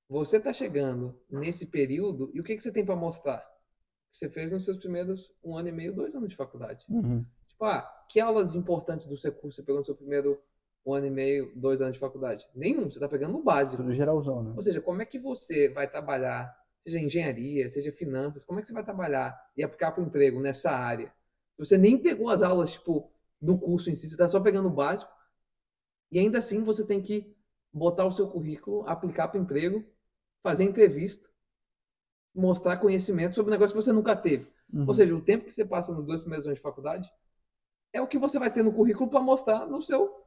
[0.08, 3.44] você está chegando nesse período e o que, que você tem para mostrar?
[4.12, 6.86] Você fez nos seus primeiros um ano e meio, dois anos de faculdade.
[6.90, 7.26] Uhum.
[7.50, 10.42] Tipo, ah, que aulas importantes do seu curso você pegou no seu primeiro
[10.86, 12.48] um ano e meio, dois anos de faculdade?
[12.54, 13.78] Nenhum, você está pegando o básico.
[13.82, 14.54] Tudo geralzão, né?
[14.56, 18.68] Ou seja, como é que você vai trabalhar, seja engenharia, seja finanças, como é que
[18.68, 21.12] você vai trabalhar e aplicar para o emprego nessa área?
[21.58, 23.12] Você nem pegou as aulas, tipo,
[23.42, 25.12] do curso em si, você está só pegando o básico,
[26.12, 27.35] e ainda assim você tem que
[27.78, 29.86] botar o seu currículo, aplicar para o emprego,
[30.42, 31.30] fazer entrevista,
[32.34, 34.50] mostrar conhecimento sobre um negócio que você nunca teve.
[34.72, 34.86] Uhum.
[34.88, 37.12] Ou seja, o tempo que você passa nos dois primeiros anos de faculdade
[37.92, 40.26] é o que você vai ter no currículo para mostrar no seu.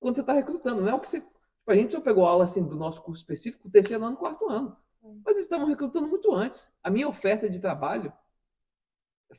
[0.00, 0.80] quando você está recrutando.
[0.80, 1.20] Não é o que você.
[1.20, 4.76] Tipo, a gente só pegou aula assim, do nosso curso específico, terceiro ano, quarto ano.
[5.02, 6.70] Mas eles estavam recrutando muito antes.
[6.82, 8.12] A minha oferta de trabalho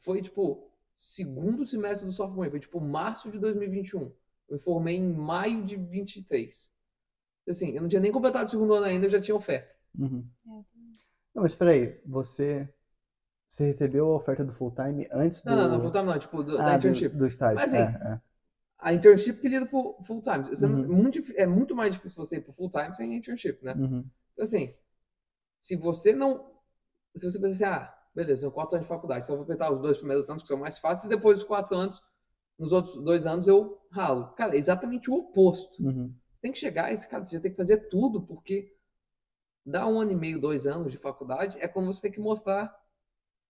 [0.01, 4.01] foi, tipo, segundo semestre do sophomore, foi tipo março de 2021.
[4.01, 6.72] Eu me formei em maio de 23.
[7.47, 9.73] Assim, eu não tinha nem completado o segundo ano ainda, eu já tinha oferta.
[9.99, 10.23] Uhum.
[10.47, 10.65] É, eu.
[11.35, 12.67] Não, mas espera aí, você,
[13.49, 15.49] você recebeu a oferta do full time antes do...
[15.49, 17.17] Não, não, não, full time não, tipo, do, Ah, da do- internship.
[17.17, 18.21] Do, estágio, Mas, assim, é, é.
[18.79, 20.45] A internship que lida por full time.
[20.61, 20.87] Não- Uhum.
[20.87, 23.73] muito, é muito mais difícil você ir pro full time sem internship, né?
[23.73, 24.03] Uhum.
[24.33, 24.73] Então, assim,
[25.61, 26.51] se você não.
[27.17, 29.81] Se você pensa assim, ah, beleza, são quatro anos de faculdade, só vou apertar os
[29.81, 32.01] dois primeiros anos que são mais fáceis, e depois dos quatro anos,
[32.59, 34.33] nos outros dois anos eu ralo.
[34.35, 35.83] Cara, é exatamente o oposto.
[35.83, 36.15] Uhum.
[36.43, 38.75] Tem que chegar e, cara, você já tem que fazer tudo, porque
[39.65, 42.77] dá um ano e meio, dois anos de faculdade, é quando você tem que mostrar.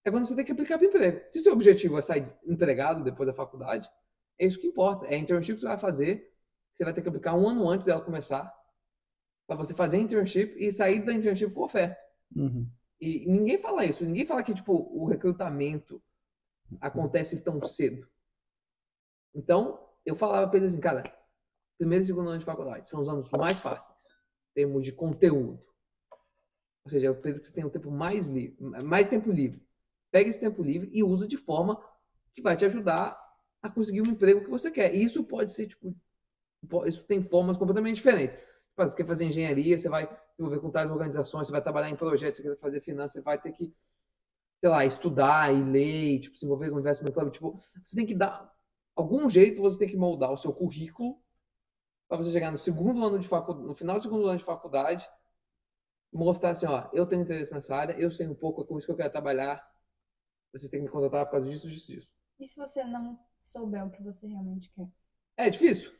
[0.05, 1.25] É quando você tem que aplicar para emprego.
[1.31, 3.89] Se seu objetivo é sair empregado depois da faculdade,
[4.37, 5.07] é isso que importa.
[5.07, 6.31] É a internship que você vai fazer,
[6.75, 8.53] você vai ter que aplicar um ano antes dela começar,
[9.47, 11.97] para você fazer a internship e sair da internship com oferta.
[12.35, 12.69] Uhum.
[13.01, 14.05] E ninguém fala isso.
[14.05, 15.99] Ninguém fala que, tipo, o recrutamento
[16.79, 18.07] acontece tão cedo.
[19.33, 21.03] Então, eu falava pra eles assim, cara,
[21.77, 24.05] primeiro e segundo ano de faculdade são os anos mais fáceis,
[24.51, 25.59] em termos de conteúdo.
[26.85, 29.61] Ou seja, é o período que você tem um tempo mais livre, mais tempo livre.
[30.11, 31.81] Pega esse tempo livre e usa de forma
[32.33, 33.17] que vai te ajudar
[33.61, 34.93] a conseguir um emprego que você quer.
[34.93, 35.95] E isso pode ser, tipo,
[36.69, 38.35] po- isso tem formas completamente diferentes.
[38.37, 41.89] Tipo, Você quer fazer engenharia, você vai se envolver com tais organizações, você vai trabalhar
[41.89, 43.73] em projetos, você quer fazer finanças, você vai ter que,
[44.61, 47.31] sei lá, estudar e ler, tipo, se envolver com investment club.
[47.31, 48.51] Tipo, você tem que dar,
[48.95, 51.22] algum jeito você tem que moldar o seu currículo
[52.07, 55.07] para você chegar no segundo ano de faculdade, no final do segundo ano de faculdade,
[56.11, 58.85] mostrar assim, ó, eu tenho interesse nessa área, eu sei um pouco, é com isso
[58.87, 59.65] que eu quero trabalhar,
[60.51, 62.07] você tem que me contratar por causa disso, disso, disso.
[62.39, 64.87] E se você não souber o que você realmente quer?
[65.37, 65.91] É difícil?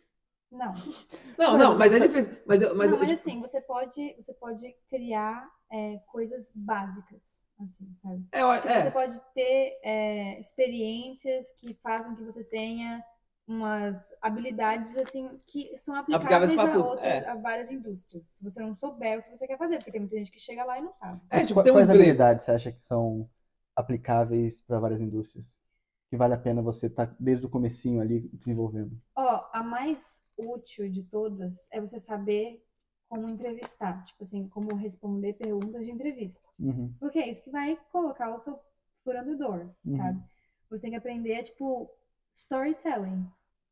[0.52, 0.74] Não.
[1.36, 2.38] Não, não, mas é difícil.
[2.46, 7.92] Mas, eu- mas, não, mas assim, você pode, você pode criar é, coisas básicas, assim,
[7.98, 8.24] sabe?
[8.32, 8.82] é, Tipo, é.
[8.82, 13.04] Você pode ter é, experiências que façam que você tenha
[13.48, 17.30] umas habilidades assim que são Aplicáveis a, outras, é.
[17.30, 18.28] a várias indústrias.
[18.28, 20.64] Se você não souber o que você quer fazer, porque tem muita gente que chega
[20.64, 21.22] lá e não sabe.
[21.30, 22.04] É, Mas tipo, um quais emprego.
[22.04, 23.30] habilidades você acha que são
[23.76, 25.56] aplicáveis para várias indústrias?
[26.10, 28.98] Que vale a pena você estar desde o comecinho ali desenvolvendo?
[29.16, 32.64] Ó, a mais útil de todas é você saber
[33.10, 36.42] como entrevistar, tipo assim, como responder perguntas de entrevista.
[36.60, 36.94] Uhum.
[37.00, 38.60] Porque é isso que vai colocar o seu
[39.04, 39.98] furando dor, Uhum.
[39.98, 40.24] sabe?
[40.70, 41.92] Você tem que aprender, tipo,
[42.34, 43.28] storytelling,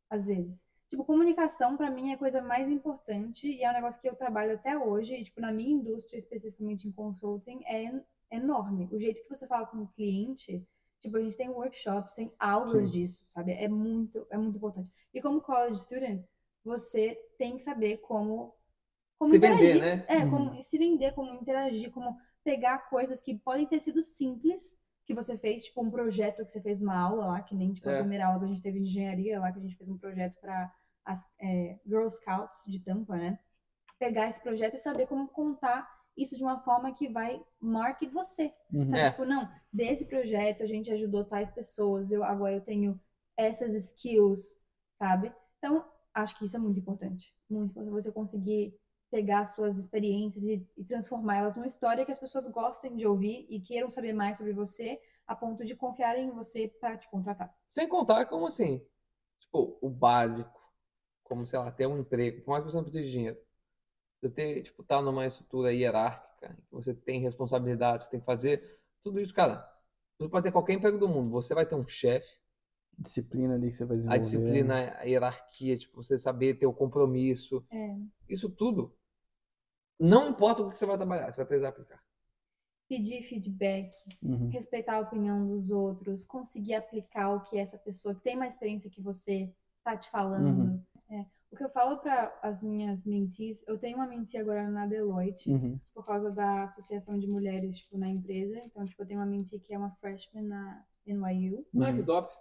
[0.10, 0.66] às vezes.
[0.90, 4.16] Tipo, comunicação pra mim é a coisa mais importante e é um negócio que eu
[4.16, 5.16] trabalho até hoje.
[5.16, 8.90] E, tipo, na minha indústria, especificamente em consulting, é en- enorme.
[8.92, 10.66] O jeito que você fala com o cliente,
[11.02, 12.92] tipo, a gente tem workshops, tem aulas Sim.
[12.92, 13.54] disso, sabe?
[13.54, 14.90] É muito, é muito importante.
[15.14, 16.24] E como college student,
[16.64, 18.54] você tem que saber como,
[19.20, 19.80] como Se vender, interagir.
[19.80, 20.06] né?
[20.08, 20.30] É, Uhum.
[20.30, 24.78] como se vender, como interagir, como pegar coisas que podem ter sido simples
[25.12, 27.90] que você fez, tipo um projeto que você fez numa aula lá, que nem tipo
[27.90, 28.00] a É.
[28.00, 30.36] primeira aula que a gente teve de engenharia lá, que a gente fez um projeto
[30.40, 30.74] para
[31.06, 33.40] as é, Girl Scouts de Tampa, né?
[34.00, 35.88] Pegar esse projeto e saber como contar
[36.18, 38.54] isso de uma forma que vai marque você.
[38.74, 38.88] Uhum.
[38.90, 39.00] Sabe?
[39.00, 39.10] É.
[39.12, 43.00] Tipo, não, desse projeto a gente ajudou tais pessoas, eu agora eu tenho
[43.38, 44.60] essas skills,
[44.98, 45.34] sabe?
[45.58, 47.36] Então, acho que isso é muito importante.
[47.50, 48.76] Muito importante você conseguir
[49.12, 53.60] pegar suas experiências e, e transformá-las numa história que as pessoas gostem de ouvir e
[53.60, 57.54] queiram saber mais sobre você, a ponto de confiarem em você para te contratar.
[57.70, 58.84] Sem contar como assim,
[59.38, 60.60] tipo, o básico,
[61.24, 63.38] como, sei lá, ter um emprego, por mais que você não precise de dinheiro.
[64.20, 68.80] Você ter, tipo, tá numa estrutura hierárquica, que você tem responsabilidade, você tem que fazer
[69.04, 69.70] tudo isso, cara.
[70.18, 72.40] Você pode ter qualquer emprego do mundo, você vai ter um chefe,
[72.98, 74.20] Disciplina ali que você vai desenvolver.
[74.20, 77.98] a disciplina, a hierarquia, tipo, você saber ter o compromisso, É,
[78.30, 78.96] isso tudo.
[80.02, 82.02] Não importa o que você vai trabalhar, você vai precisar aplicar.
[82.90, 84.50] pedir feedback, Uhum.
[84.50, 88.90] respeitar a opinião dos outros, conseguir aplicar o que essa pessoa que tem mais experiência
[88.90, 89.50] que você
[89.82, 90.64] tá te falando.
[90.64, 90.84] Uhum.
[91.10, 91.26] É.
[91.50, 95.50] O que eu falo para as minhas mentees, eu tenho uma mentee agora na Deloitte,
[95.52, 95.80] Uhum.
[95.94, 98.60] por causa da associação de mulheres tipo, na empresa.
[98.66, 101.66] Então, tipo, eu tenho uma mentee que é uma freshman na NYU.
[101.80, 102.06] Ah, que Uhum.
[102.06, 102.34] top.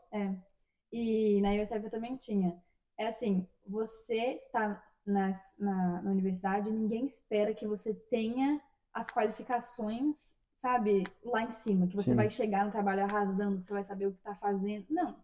[0.93, 2.61] E na USF eu também tinha.
[2.99, 8.61] É assim, você tá nas- na, na universidade, ninguém espera que você tenha
[8.93, 12.17] as qualificações, sabe, lá em cima, que você Sim.
[12.17, 14.87] vai chegar no trabalho arrasando, que você vai saber o que tá fazendo.
[14.91, 15.17] Não.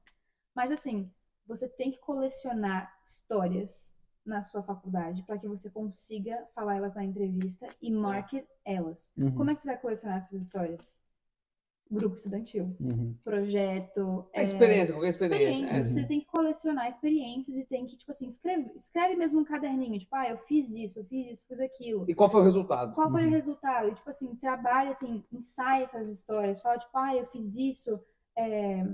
[0.54, 1.10] Mas assim,
[1.46, 7.04] você tem que colecionar histórias na sua faculdade para que você consiga falar elas na
[7.04, 9.12] entrevista e marque elas.
[9.16, 9.34] Uhum.
[9.34, 10.96] Como é que você vai colecionar essas histórias?
[11.88, 13.14] Grupo estudantil, Uhum.
[13.22, 15.52] projeto, É é, experiência, qualquer experiência.
[15.66, 15.96] experiências.
[15.96, 16.00] É.
[16.00, 19.96] Você tem que colecionar experiências e tem que, tipo assim, escreve, escreve mesmo um caderninho,
[19.98, 22.04] tipo, ah, eu fiz isso, eu fiz isso, fiz aquilo.
[22.08, 22.92] E qual foi o resultado?
[22.92, 23.28] Qual foi Uhum.
[23.28, 23.88] o resultado?
[23.88, 26.60] E, tipo assim, trabalha, assim, ensaia essas histórias.
[26.60, 28.00] Fala, tipo, ah, eu fiz isso.
[28.38, 28.84] é,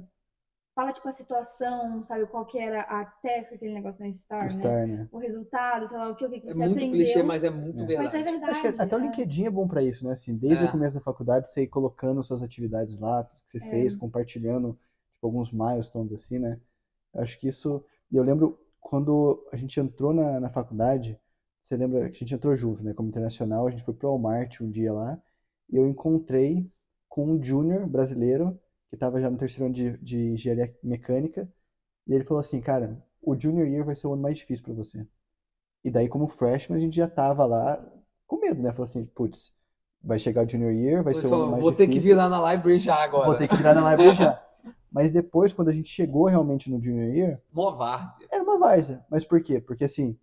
[0.75, 2.27] Fala, tipo, a situação, sabe?
[2.27, 4.63] Qual que era a task, aquele negócio na Star, né?
[4.63, 5.09] Star, né?
[5.13, 6.97] O resultado, sei lá, o que, o que que É você muito aprendeu.
[6.97, 7.87] clichê, mas é muito É.
[7.87, 8.07] verdade.
[8.09, 8.53] Mas é verdade.
[8.53, 9.03] Acho que até o é.
[9.03, 10.13] LinkedIn é bom pra isso, né?
[10.13, 10.67] Assim, desde É.
[10.67, 13.71] o começo da faculdade, você ir colocando suas atividades lá, tudo que você É.
[13.71, 14.73] fez, compartilhando
[15.15, 16.59] tipo, alguns milestones, assim, né?
[17.15, 17.85] Acho que isso.
[18.11, 21.19] e Eu lembro quando a gente entrou na, na faculdade,
[21.63, 22.95] você lembra que a gente entrou junto, né?
[22.95, 25.21] Como internacional, a gente foi pro Walmart um dia lá,
[25.71, 26.71] e eu encontrei
[27.09, 28.59] com um júnior brasileiro
[28.93, 31.49] que estava já no terceiro ano de, de engenharia mecânica,
[32.07, 34.75] e ele falou assim, cara, o junior year vai ser o ano mais difícil pra
[34.75, 35.07] você.
[35.83, 37.83] E daí, como freshman, a gente já tava lá
[38.27, 38.71] com medo, né?
[38.71, 39.51] Falou assim, putz,
[40.05, 42.11] vai chegar o junior year, vai ser o ano mais vou ter que difícil.
[42.17, 43.25] virar na library já agora.
[43.29, 44.47] Vou ter que virar na library já.
[44.93, 48.29] Mas depois, quando a gente chegou realmente no junior year, Mó várzea.
[48.31, 49.03] era uma várzea.
[49.11, 49.59] Mas por quê?
[49.59, 50.19] Porque assim,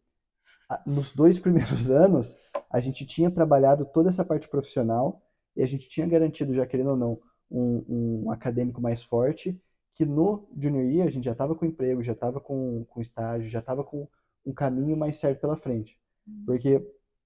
[0.86, 2.38] nos dois primeiros anos,
[2.70, 5.24] a gente tinha trabalhado toda essa parte profissional
[5.55, 9.59] e a gente tinha garantido, já querendo ou não, um, um acadêmico mais forte,
[9.95, 13.49] que no junior year a gente já estava com emprego, já estava com, com estágio,
[13.49, 14.07] já estava com
[14.45, 15.99] um caminho mais certo pela frente.
[16.45, 16.81] Porque,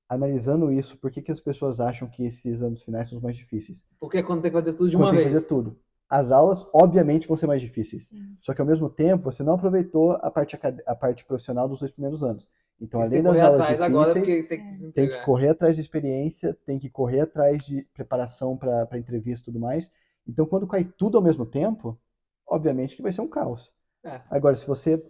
[0.09, 3.35] analisando isso, por que, que as pessoas acham que esses anos finais são os mais
[3.35, 3.85] difíceis?
[3.99, 5.33] Porque é quando tem que fazer tudo de Quando uma tem que vez.
[5.33, 5.77] fazer tudo.
[6.09, 8.07] As aulas, obviamente, vão ser mais difíceis.
[8.09, 8.37] Sim.
[8.41, 11.91] Só que ao mesmo tempo, você não aproveitou a parte, a parte profissional dos dois
[11.91, 12.47] primeiros anos.
[12.79, 16.77] Então, Você além das aulas difíceis, tem que tem que correr atrás de experiência, tem
[16.77, 19.89] que correr atrás de preparação para entrevista e tudo mais.
[20.27, 21.99] Então, quando cai tudo ao mesmo tempo,
[22.47, 23.71] obviamente que vai ser um caos.
[24.03, 24.21] É.
[24.29, 25.03] Agora, se você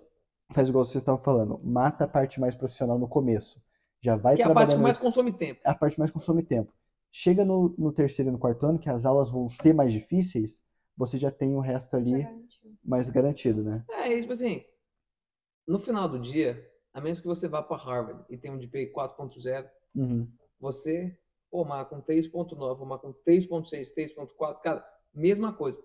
[0.52, 3.62] faz igual vocês estavam falando, mata a parte mais profissional no começo,
[4.02, 5.62] já vai Que é a parte que trabalhando mais consome tempo.
[5.64, 6.72] a parte mais consome tempo.
[7.12, 10.62] Chega no, no terceiro e no quarto ano, que as aulas vão ser mais difíceis,
[10.98, 12.72] você já tem o resto ali garantiu.
[12.84, 13.86] mais garantido, né?
[13.90, 14.64] É, e, tipo assim,
[15.68, 18.92] no final do dia, a menos que você vá para Harvard e tenha um DPI
[18.94, 20.28] 4.0, Uhum.
[20.60, 21.16] você
[21.52, 24.84] formar com 3.9, formar com 3.6, 3.4, cara,
[25.14, 25.84] mesma coisa.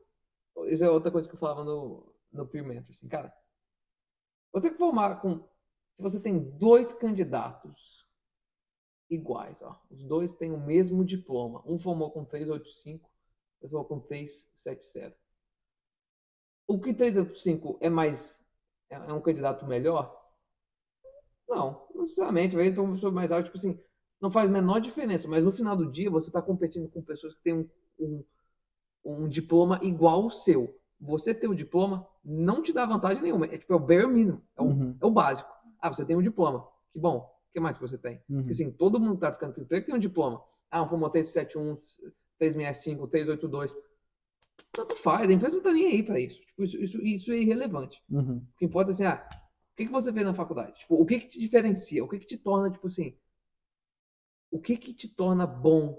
[0.67, 3.33] Isso é outra coisa que eu falava no, no Peer Mentor, assim, cara,
[4.53, 5.47] você que formar com,
[5.95, 8.07] se você tem dois candidatos
[9.09, 13.09] iguais, ó, os dois têm o mesmo diploma, um formou com 385,
[13.61, 15.17] outro formou com 370.
[16.67, 18.41] O que 385 é mais,
[18.91, 20.15] é é um candidato melhor?
[21.49, 23.81] Não, não necessariamente, vai ter uma pessoa mais alta, tipo assim,
[24.21, 27.35] não faz a menor diferença, mas no final do dia você está competindo com pessoas
[27.35, 28.25] que têm um, um,
[29.13, 30.79] um diploma igual ao seu.
[31.01, 33.47] Você ter o diploma não te dá vantagem nenhuma.
[33.47, 34.97] É tipo, é o bare minimum, é o, Uhum.
[35.01, 35.49] é o básico.
[35.81, 36.67] Ah, você tem um diploma.
[36.93, 37.19] Que bom.
[37.19, 38.21] O que mais que você tem?
[38.29, 38.39] Uhum.
[38.39, 40.43] Porque assim, todo mundo que tá ficando com emprego tem um diploma.
[40.71, 41.77] Ah, um formou 371,
[42.39, 43.77] 365, 382.
[44.73, 46.41] Tanto faz, a empresa não tá nem aí para isso.
[46.41, 47.03] Tipo, isso, isso.
[47.03, 48.03] Isso é irrelevante.
[48.11, 48.39] Uhum.
[48.39, 49.29] O que importa é assim, ah,
[49.73, 50.81] o que, que você fez na faculdade?
[50.81, 52.05] Tipo, o que, que te diferencia?
[52.05, 53.17] O que, que te torna, tipo assim,
[54.51, 55.97] o que, que te torna bom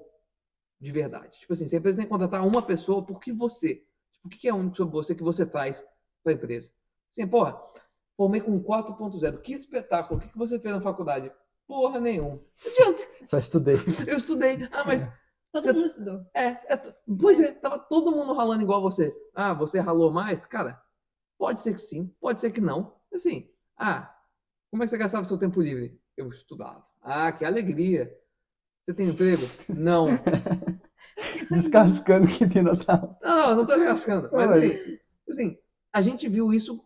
[0.80, 1.38] de verdade?
[1.40, 3.76] Tipo assim, se a empresa tem que contratar uma pessoa, por que você?
[4.14, 5.86] Tipo, o que, é único sobre você que você traz
[6.24, 6.72] para a empresa?
[7.12, 7.60] Assim, porra,
[8.16, 11.32] formei com 4.0, que espetáculo, o que, que você fez na faculdade?
[11.68, 12.40] Porra nenhuma.
[12.66, 13.76] Não adianta, Só estudei.
[14.08, 14.68] eu estudei.
[14.72, 15.08] Ah, mas
[15.52, 16.26] Todo Você- mundo estudou.
[16.32, 19.12] é, é t- pois é, tava todo mundo ralando igual você.
[19.34, 20.46] Ah, você ralou mais?
[20.46, 20.80] Cara,
[21.40, 22.94] pode ser que sim, pode ser que não.
[23.12, 24.16] Assim, ah,
[24.70, 26.00] como é que você gastava seu tempo livre?
[26.16, 26.86] Eu estudava.
[27.02, 28.16] Ah, que alegria.
[28.90, 29.44] Você tem emprego?
[29.70, 30.08] Não.
[31.52, 33.20] Descascando que tem Natal.
[33.22, 34.32] Não, não, não tô descascando.
[34.34, 34.98] Mas assim,
[35.30, 35.58] assim,
[35.94, 36.82] a gente viu isso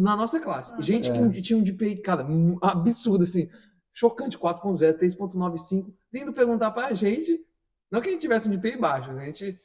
[0.00, 0.74] na nossa classe.
[0.76, 0.82] Ah.
[0.82, 1.28] Gente É.
[1.28, 3.48] que tinha um DPI, cara, um absurdo, assim,
[3.94, 7.38] chocante, 4.0, 3.95, vindo perguntar pra gente,
[7.88, 9.60] não que a gente tivesse um DPI baixo, mas a gente,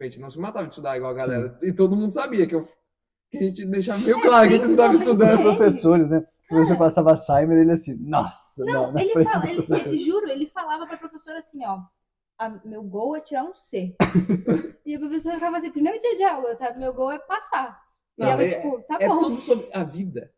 [0.00, 1.58] a gente não se matava de estudar igual a galera.
[1.62, 2.68] E todo mundo sabia que, eu,
[3.28, 5.40] que a gente deixava meio claro que a gente estava estudando.
[5.40, 5.56] ele.
[5.56, 6.24] professores, né?
[6.52, 9.98] O professor passava Simon ele assim, nossa, Não, não, ele fala, ele, professor.
[9.98, 11.80] juro, ele falava pra professora assim, ó.
[12.38, 13.94] "A- meu gol é tirar um C.
[14.86, 16.74] e a professora ficava assim, primeiro dia de aula, tá?
[16.74, 17.80] Meu gol é passar.
[18.18, 19.20] E Não, ela, é- tipo, tá É bom.
[19.20, 20.30] tudo sobre a vida.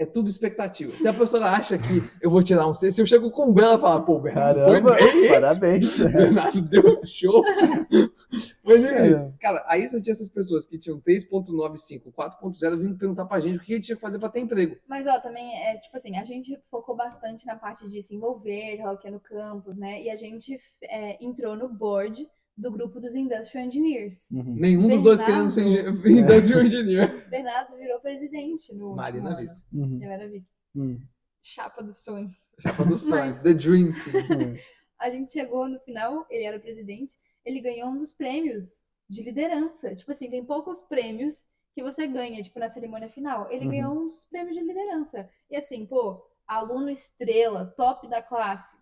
[0.00, 0.90] É tudo expectativa.
[0.92, 3.52] Se a professora acha que eu vou tirar um C, se eu chego com o
[3.52, 5.98] Bela e falar, pô, o Bernardo Caramba, foi bem, parabéns.
[6.00, 7.44] O Bernardo deu um show.
[8.64, 9.32] Mas enfim, É.
[9.38, 13.60] cara, aí você tinha essas pessoas que tinham 3.95, 4.0 vindo perguntar pra gente o
[13.60, 14.76] que a gente tinha que fazer pra ter emprego.
[14.88, 18.80] Mas, ó, também é, tipo assim, a gente focou bastante na parte de se envolver,
[18.86, 20.00] o que, no campus, né?
[20.02, 22.26] E a gente é, entrou no board
[22.60, 24.30] do grupo dos Industrial Engineers.
[24.30, 24.54] Uhum.
[24.54, 25.88] Nenhum dos dois querendo ser engen-
[26.20, 27.28] industrial engineer.
[27.30, 29.34] Bernardo virou presidente no Marina.
[29.36, 29.62] Vice.
[29.72, 29.98] Uhum.
[30.02, 30.52] Eu era vice.
[30.74, 31.00] Uhum.
[31.42, 32.32] Chapa dos sonhos.
[32.60, 33.38] Chapa dos sonhos.
[33.40, 34.38] The Dream Team.
[34.50, 34.56] Uhum.
[34.98, 39.22] A gente chegou no final, ele era o presidente, ele ganhou um dos prêmios de
[39.22, 39.96] liderança.
[39.96, 41.42] Tipo assim, tem poucos prêmios
[41.74, 43.50] que você ganha, tipo, na cerimônia final.
[43.50, 43.70] Ele Uhum.
[43.70, 45.28] ganhou um dos prêmios de liderança.
[45.50, 48.76] E assim, pô, aluno estrela, top da classe.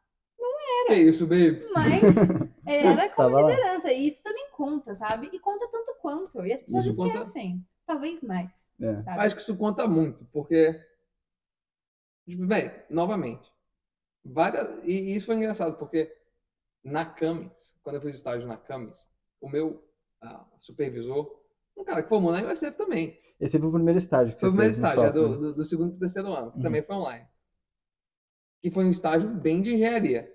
[0.87, 1.67] Que isso, baby?
[1.75, 2.03] Mas
[2.67, 3.51] era como Tava lá.
[3.51, 3.93] liderança.
[3.93, 5.29] E isso também conta, sabe?
[5.33, 6.45] E conta tanto quanto.
[6.47, 7.15] E as pessoas Isso conta.
[7.19, 7.63] esquecem.
[7.87, 8.71] Talvez mais.
[8.81, 8.99] É.
[9.01, 9.21] Sabe?
[9.21, 10.81] Acho que isso conta muito, porque.
[12.27, 13.51] Tipo, velho, novamente.
[14.25, 16.11] Várias, e isso foi engraçado, porque
[16.85, 18.99] na Camis, quando eu fiz estágio na Camis,
[19.41, 19.83] o meu
[20.23, 21.41] ah, supervisor,
[21.77, 23.19] um cara que formou na USF também.
[23.41, 25.39] Esse foi o primeiro estágio que Foi o você primeiro fez no estágio, é do,
[25.39, 26.63] do, do segundo pro terceiro ano, que Uhum.
[26.63, 27.27] também foi online.
[28.63, 30.33] Que foi um estágio bem de engenharia.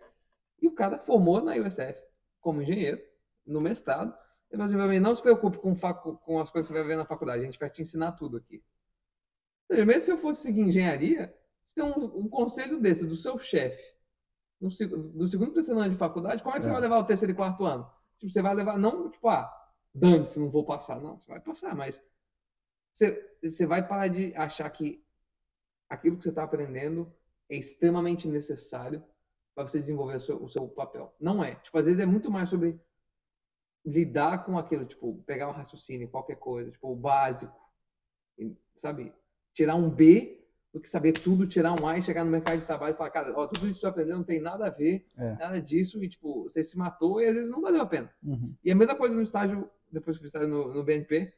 [0.62, 2.02] E o cara formou na USF
[2.40, 3.02] como engenheiro,
[3.46, 4.10] no mestrado.
[4.50, 6.80] Ele falou assim pra mim, não se preocupe com, facu- com as coisas que você
[6.80, 8.64] vai ver na faculdade, a gente vai te ensinar tudo aqui.
[9.70, 11.34] Ou seja, mesmo se eu fosse seguir engenharia,
[11.68, 13.82] se tem um, um conselho desse do seu chefe,
[14.62, 16.74] no do segundo terceiro ano de faculdade, como é que você É.
[16.74, 17.90] vai levar o terceiro e quarto ano?
[18.20, 19.52] Tipo, você vai levar, não, tipo, ah,
[19.94, 21.02] dane-se, não vou passar.
[21.02, 22.02] Não, você vai passar, mas
[22.94, 25.04] você, você vai parar de achar que
[25.90, 27.12] aquilo que você está aprendendo
[27.54, 29.04] é extremamente necessário
[29.54, 31.14] para você desenvolver o seu, o seu papel.
[31.20, 31.56] Não é.
[31.56, 32.80] Tipo, às vezes é muito mais sobre
[33.86, 37.54] lidar com aquilo, tipo, pegar um raciocínio, qualquer coisa, tipo, o básico,
[38.78, 39.14] sabe?
[39.54, 40.40] Tirar um B
[40.74, 43.12] do que saber tudo, tirar um A e chegar no mercado de trabalho e falar,
[43.12, 45.34] cara, ó, tudo isso que você aprendeu não tem nada a ver, É.
[45.36, 48.12] nada disso, e, tipo, você se matou e às vezes não valeu a pena.
[48.24, 48.56] Uhum.
[48.64, 51.32] E a mesma coisa no estágio, depois que eu fiz estágio no, no BNP,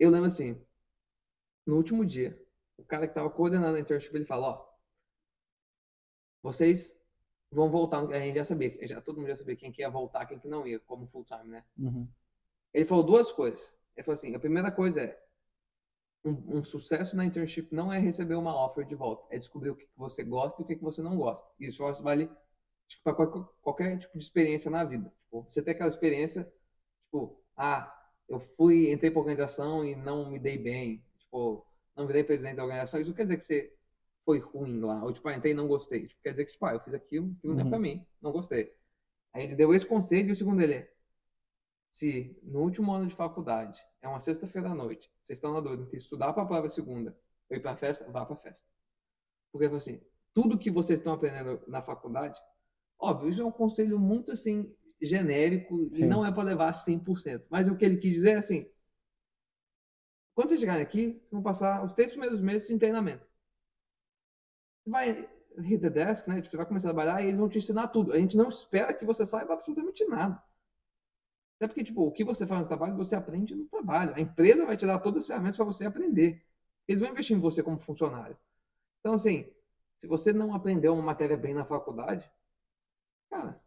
[0.00, 0.58] eu lembro assim,
[1.66, 2.40] no último dia,
[2.78, 4.75] o cara que estava coordenando a internship, ele fala, ó,
[6.46, 6.96] vocês
[7.50, 10.26] vão voltar, a gente já sabia, já, todo mundo já sabia quem que ia voltar,
[10.26, 11.64] quem que não ia, como full time, né?
[11.76, 12.08] Uhum.
[12.72, 13.74] Ele falou duas coisas.
[13.96, 15.18] Ele falou assim, a primeira coisa é,
[16.24, 19.76] um, um sucesso na internship não é receber uma offer de volta, é descobrir o
[19.76, 21.48] que, que você gosta e o que, que você não gosta.
[21.58, 22.30] Isso eu acho que vale
[23.02, 25.12] para qualquer, qualquer tipo de experiência na vida.
[25.24, 26.44] Tipo, você ter aquela experiência,
[27.04, 27.92] tipo, ah,
[28.28, 31.66] eu fui, entrei para organização e não me dei bem, tipo,
[31.96, 33.75] não virei presidente da organização, isso não quer dizer que você
[34.26, 36.08] foi ruim lá, ou tipo, ah, entrei e não gostei.
[36.08, 37.70] Tipo, quer dizer que, tipo, ah, eu fiz aquilo, aquilo não é Uhum.
[37.70, 38.74] pra mim, não gostei.
[39.32, 40.92] Aí ele deu esse conselho e o segundo dele é,
[41.90, 45.84] se no último ano de faculdade, é uma sexta-feira à noite, vocês estão na dúvida
[45.84, 47.16] entre estudar para a prova segunda
[47.48, 48.68] ou ir para a festa, vá para a festa.
[49.52, 50.00] Porque, assim,
[50.34, 52.38] tudo que vocês estão aprendendo na faculdade,
[52.98, 56.06] óbvio, isso é um conselho muito, assim, genérico e Sim.
[56.06, 57.46] não é para levar 100%.
[57.48, 58.68] Mas o que ele quis dizer é assim,
[60.34, 63.25] quando vocês chegarem aqui, vocês vão passar os três primeiros meses em treinamento.
[64.86, 65.28] Vai
[65.58, 66.36] hit the desk, né?
[66.36, 68.12] Tipo, você vai começar a trabalhar e eles vão te ensinar tudo.
[68.12, 70.40] A gente não espera que você saiba absolutamente nada.
[71.56, 74.14] Até porque, tipo, o que você faz no trabalho, você aprende no trabalho.
[74.14, 76.42] A empresa vai te dar todas as ferramentas para você aprender.
[76.86, 78.36] Eles vão investir em você como funcionário.
[79.00, 79.50] Então, assim,
[79.96, 82.30] se você não aprendeu uma matéria bem na faculdade,
[83.30, 83.58] cara,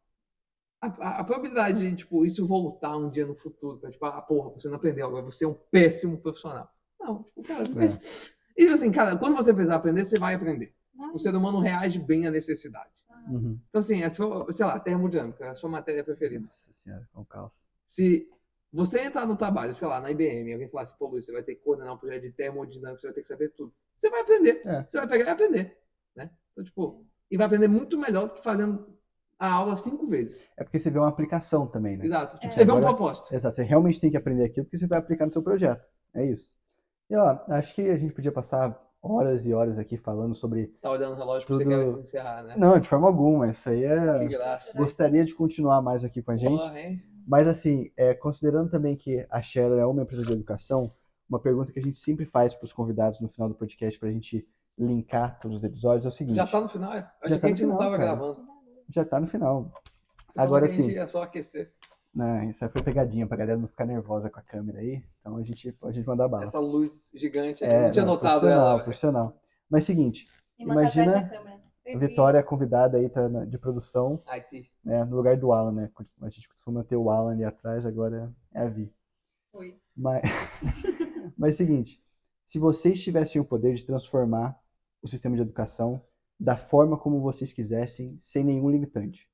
[0.82, 4.22] a, a- a probabilidade de, tipo, isso voltar um dia no futuro, pra, tipo, ah,
[4.22, 6.72] porra, você não aprendeu, agora você é um péssimo profissional.
[7.00, 8.62] Não, tipo, cara, É.
[8.64, 10.76] e assim, cara, quando você precisar aprender, você vai aprender.
[11.00, 11.16] Não.
[11.16, 12.92] O ser humano reage bem à necessidade.
[13.28, 13.58] Uhum.
[13.70, 16.46] Então, assim, é, sua- sei lá, termodinâmica, é a sua matéria preferida.
[16.46, 17.70] Nossa senhora, é um caos.
[17.88, 18.28] Se
[18.72, 21.42] você entrar no trabalho, sei lá, na IBM, alguém falar assim, pô, Luiz, você vai
[21.44, 23.74] ter que coordenar um projeto de termodinâmica, você vai ter que saber tudo.
[23.98, 24.62] Você vai aprender.
[24.66, 24.84] É.
[24.84, 25.78] Você vai pegar e aprender.
[26.16, 26.30] Né?
[26.52, 28.98] Então, tipo, e vai aprender muito melhor do que fazendo
[29.38, 30.48] a aula cinco vezes.
[30.58, 32.06] É porque você vê uma aplicação também, né?
[32.06, 32.36] Exato.
[32.40, 32.56] Tipo, É.
[32.56, 33.34] você vê um propósito.
[33.34, 35.84] Exato, você realmente tem que aprender aquilo porque você vai aplicar no seu projeto.
[36.14, 36.52] É isso.
[37.10, 40.68] E ó, acho que a gente podia passar horas e horas aqui falando sobre.
[40.82, 42.56] Tá olhando o relógio pra você Tudo- quer encerrar, né?
[42.58, 43.48] Não, de forma alguma.
[43.48, 44.26] Isso aí Que é.
[44.28, 44.78] graça.
[44.78, 46.60] Gostaria de continuar mais aqui com a gente.
[46.60, 47.02] Porra, hein?
[47.28, 50.92] Mas assim, é, considerando também que a Share é uma empresa de educação,
[51.30, 54.10] uma pergunta que a gente sempre faz para os convidados no final do podcast para
[54.10, 54.48] a gente
[54.78, 56.36] linkar todos os episódios é o seguinte.
[56.38, 56.94] Já tá no final?
[56.94, 57.08] é?
[57.22, 58.16] Achei tá que a no gente não final, tava cara.
[58.16, 58.40] gravando.
[58.90, 59.72] Já tá no final.
[60.34, 60.90] Você Agora que a sim.
[60.92, 61.72] ia só aquecer.
[62.14, 65.04] Né, isso aí foi pegadinha pra galera não ficar nervosa com a câmera aí.
[65.20, 66.46] Então a gente pode mandar bala.
[66.46, 67.64] Essa luz gigante.
[67.64, 68.84] É, não tinha não, notado profissional, ela.
[68.84, 69.42] profissional.
[69.70, 71.62] Mas seguinte, E mandar Imagina atrás da câmera.
[71.88, 74.72] a Vitória convidada aí tá na- de produção, IT.
[74.84, 75.92] né, no lugar do Alan, né?
[76.22, 78.92] A gente costuma ter o Alan ali atrás, agora é a Vi.
[79.52, 79.80] Foi.
[79.96, 80.22] Mas,
[81.38, 82.04] mas seguinte,
[82.44, 84.60] se vocês tivessem o poder de transformar
[85.02, 86.02] o sistema de educação
[86.40, 89.29] da forma como vocês quisessem, sem nenhum limitante,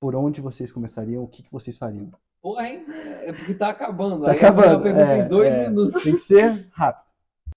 [0.00, 1.22] por onde vocês começariam?
[1.24, 2.10] O que, que vocês fariam?
[2.40, 2.84] Porra, hein?
[3.22, 4.24] É porque tá acabando.
[4.24, 4.82] Tá Aí acabando.
[4.82, 5.68] pergunta é, em dois é.
[5.68, 6.02] minutos.
[6.02, 7.08] Tem que ser rápido.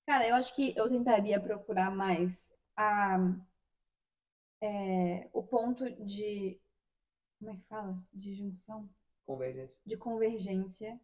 [0.07, 3.17] Cara, eu acho que eu tentaria procurar mais a,
[4.61, 6.59] é, o ponto de.
[7.39, 7.97] Como é que fala?
[8.13, 8.89] De junção?
[9.25, 9.79] Convergência.
[9.85, 10.99] De convergência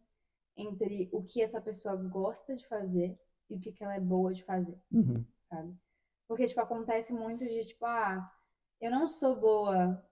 [0.56, 3.18] entre o que essa pessoa gosta de fazer
[3.48, 5.24] e o que, que ela é boa de fazer, Uhum.
[5.40, 5.74] sabe?
[6.26, 8.30] Porque, tipo, acontece muito de, tipo, ah,
[8.80, 10.04] eu não sou boa.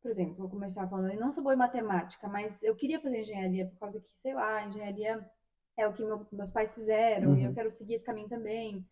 [0.00, 3.00] Por exemplo, como eu estava falando, eu não sou boa em matemática, mas eu queria
[3.00, 5.28] fazer engenharia por causa que, sei lá, engenharia
[5.76, 7.54] é o que meu- meus pais fizeram e eu Uhum.
[7.54, 8.86] quero seguir esse caminho também.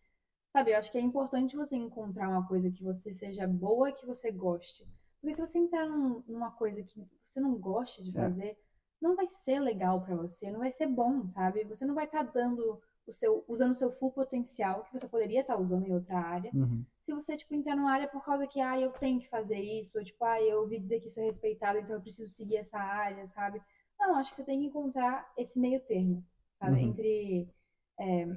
[0.51, 3.93] Sabe, eu acho que é importante você encontrar uma coisa que você seja boa e
[3.93, 4.85] que você goste.
[5.21, 8.21] Porque se você entrar num- numa coisa que você não gosta de É.
[8.21, 8.57] fazer,
[9.01, 11.63] não vai ser legal pra você, não vai ser bom, sabe?
[11.65, 15.41] Você não vai estar dando o seu, usando o seu full potencial que você poderia
[15.41, 16.51] estar usando em outra área.
[16.53, 16.85] Uhum.
[17.03, 19.97] Se você, tipo, entrar numa área por causa que, ah, eu tenho que fazer isso,
[19.97, 22.77] ou tipo, ah, eu ouvi dizer que isso é respeitado, então eu preciso seguir essa
[22.77, 23.61] área, sabe?
[23.99, 26.23] Não, acho que você tem que encontrar esse meio termo,
[26.59, 26.73] sabe?
[26.83, 26.89] Uhum.
[26.89, 27.49] Entre.
[27.99, 28.27] é,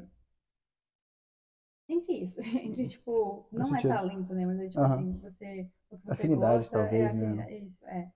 [1.88, 2.40] Entre isso.
[2.64, 4.46] Entre, tipo, não é talento, né?
[4.46, 4.94] Mas é tipo Aham.
[4.94, 5.70] assim, você.
[5.90, 7.26] O que você Afinidade, gosta talvez, é né?
[7.26, 7.66] afinidade.
[7.66, 8.12] Isso, é.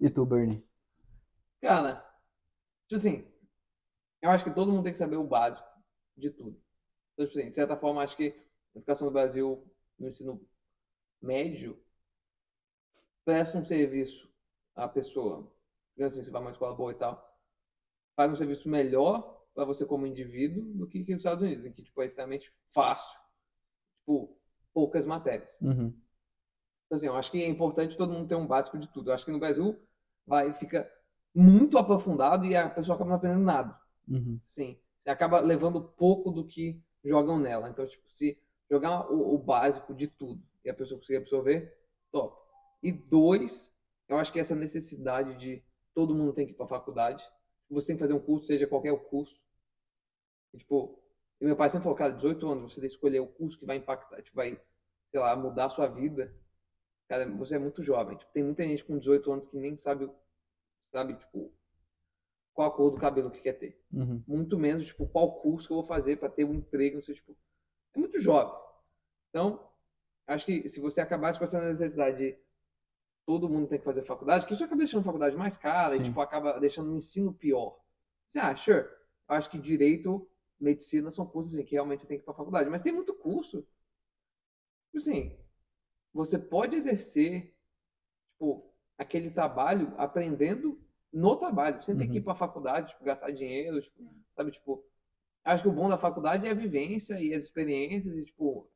[0.00, 0.64] E tu, Bernie?
[1.60, 1.96] Cara,
[2.88, 3.30] tipo assim,
[4.22, 5.69] eu acho que todo mundo tem que saber o básico
[6.20, 6.60] de tudo.
[7.14, 8.28] Então, tipo assim, de certa forma, acho que
[8.74, 9.66] a educação no Brasil,
[9.98, 10.40] no ensino
[11.20, 11.82] médio,
[13.24, 14.30] presta um serviço
[14.74, 15.52] à pessoa.
[15.94, 17.38] Então, assim, você vai uma escola boa e tal,
[18.16, 21.82] faz um serviço melhor para você como indivíduo do que nos Estados Unidos, em que
[21.82, 23.18] tipo, é extremamente fácil.
[24.00, 24.38] Tipo,
[24.72, 25.60] poucas matérias.
[25.60, 25.88] Uhum.
[26.86, 29.10] Então, assim, eu acho que é importante todo mundo ter um básico de tudo.
[29.10, 29.78] Eu acho que no Brasil
[30.26, 30.90] vai fica
[31.34, 33.80] muito aprofundado e a pessoa acaba não aprendendo nada.
[34.08, 34.40] Uhum.
[34.46, 37.68] Sim, você acaba levando pouco do que jogam nela.
[37.68, 38.38] Então, tipo, se
[38.70, 41.76] jogar o, o básico de tudo e a pessoa conseguir absorver,
[42.12, 42.36] top.
[42.82, 43.74] E dois,
[44.08, 45.62] eu acho que essa necessidade de
[45.94, 47.24] todo mundo tem que ir para faculdade.
[47.70, 49.34] Você tem que fazer um curso, seja qualquer curso.
[50.52, 50.98] E, tipo,
[51.40, 53.66] e meu pai sempre falou, cara, 18 anos, você tem que escolher o curso que
[53.66, 54.60] vai impactar, tipo, vai,
[55.10, 56.34] sei lá, mudar a sua vida.
[57.08, 58.16] Cara, você é muito jovem.
[58.16, 60.10] Tipo, tem muita gente com 18 anos que nem sabe,
[60.92, 61.52] sabe, tipo,
[62.60, 64.22] qual a cor do cabelo que quer ter Uhum.
[64.26, 67.14] muito menos, tipo, qual curso que eu vou fazer para ter um emprego, não sei,
[67.14, 67.34] tipo,
[67.94, 68.52] é muito jovem.
[69.30, 69.66] Então,
[70.26, 72.38] acho que se você acabasse com essa necessidade de
[73.24, 76.02] todo mundo tem que fazer faculdade, que isso acaba deixando a faculdade mais cara Sim.
[76.02, 77.80] e, tipo, acaba deixando o ensino pior.
[78.28, 80.28] Você, ah, sure, eu acho que direito,
[80.60, 83.14] medicina são cursos em que realmente você tem que ir pra faculdade, mas tem muito
[83.14, 83.66] curso.
[84.86, 85.38] Tipo assim,
[86.12, 87.54] você pode exercer,
[88.32, 90.78] tipo, aquele trabalho aprendendo
[91.12, 92.24] no trabalho, sem ter que ir Uhum.
[92.24, 94.02] pra faculdade, tipo, gastar dinheiro, tipo,
[94.36, 94.84] sabe, tipo,
[95.44, 98.70] acho que o bom da faculdade é a vivência e as experiências e, tipo,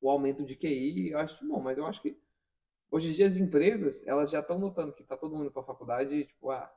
[0.00, 2.18] o aumento de QI, eu acho bom, mas eu acho que
[2.90, 5.62] hoje em dia as empresas, elas já estão notando que tá todo mundo indo pra
[5.62, 6.72] faculdade e, tipo, ah,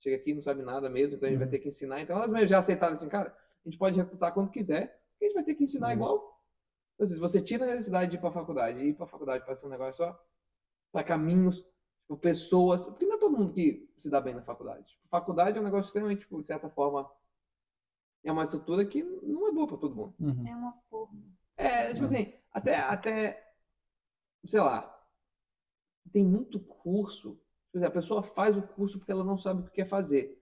[0.00, 1.50] chega aqui e não sabe nada mesmo, então a gente vai Uhum.
[1.50, 2.00] ter que ensinar.
[2.00, 3.30] Então elas mesmo já aceitaram assim, cara,
[3.64, 5.94] a gente pode recrutar quando quiser, a gente vai ter que ensinar Uhum.
[5.94, 6.40] igual.
[6.94, 9.54] Então, se você tira a necessidade de ir pra faculdade e ir pra faculdade para
[9.54, 10.18] ser um negócio só
[10.92, 11.66] para caminhos,
[12.02, 14.86] tipo, pessoas, porque não é todo mundo que se dá bem na faculdade.
[14.86, 17.10] Tipo, faculdade é um negócio extremamente, tipo, de certa forma,
[18.24, 20.14] é uma estrutura que não é boa para todo mundo.
[20.20, 20.46] Uhum.
[20.46, 21.20] É uma forma.
[21.56, 23.54] É, tipo assim, até, até,
[24.46, 24.88] sei lá,
[26.12, 27.34] tem muito curso,
[27.66, 30.40] tipo assim, a pessoa faz o curso porque ela não sabe o que quer fazer.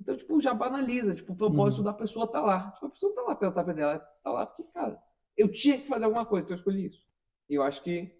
[0.00, 1.84] Então, tipo, já banaliza, tipo, o propósito Uhum.
[1.84, 2.70] da pessoa tá lá.
[2.72, 5.02] Tipo, a pessoa não tá lá pela tapa dela, ela tá lá porque, cara,
[5.36, 7.06] eu tinha que fazer alguma coisa, então eu escolhi isso.
[7.48, 8.14] E eu acho que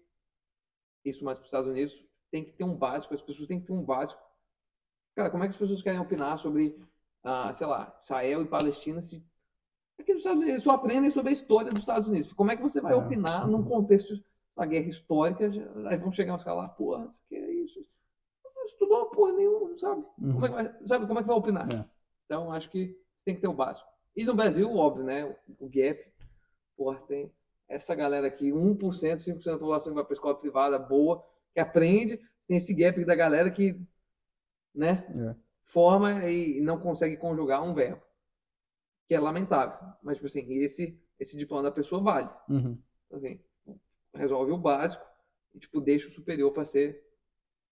[1.05, 1.93] isso mais para os Estados Unidos
[2.31, 4.21] tem que ter um básico, as pessoas têm que ter um básico.
[5.15, 6.79] Cara, como é que as pessoas querem opinar sobre,
[7.23, 9.25] ah, sei lá, Israel e Palestina se
[9.99, 12.31] aqui nos Estados Unidos só aprendem sobre a história dos Estados Unidos.
[12.33, 12.95] Como é que você vai É.
[12.95, 14.13] opinar num contexto
[14.55, 15.49] da guerra histórica?
[15.89, 17.83] Aí vão chegar uns caras lá, porra, que é isso?
[18.55, 20.05] Não estudou porra nenhuma, não sabe?
[20.19, 20.33] Uhum.
[20.33, 21.73] Como é que vai, sabe como é que vai opinar?
[21.73, 21.85] É.
[22.25, 23.87] Então, acho que tem que ter o básico.
[24.15, 25.25] E no Brasil, óbvio, né?
[25.59, 25.99] O, o gap,
[26.75, 27.31] porra, tem
[27.67, 31.25] essa galera aqui, 1%, 5% da população que vai para escola privada boa,
[31.57, 33.81] que aprende, tem esse gap da galera que,
[34.75, 35.35] né, É.
[35.63, 37.99] forma e não consegue conjugar um verbo.
[39.07, 39.75] Que é lamentável.
[40.03, 42.29] Mas, tipo assim, esse, esse diploma da pessoa vale.
[42.47, 42.79] Uhum.
[43.11, 43.41] Assim,
[44.13, 45.03] resolve o básico
[45.55, 47.03] e, tipo, deixa o superior para ser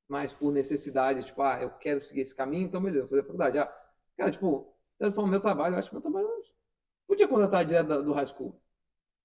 [0.07, 1.23] mais por necessidade.
[1.23, 3.59] Tipo, ah, eu quero seguir esse caminho, então beleza, vou fazer a faculdade.
[3.59, 3.71] Ah,
[4.17, 6.41] cara, tipo, se for o meu trabalho, eu acho que meu trabalho não
[7.05, 8.59] podia contratar direto do high school.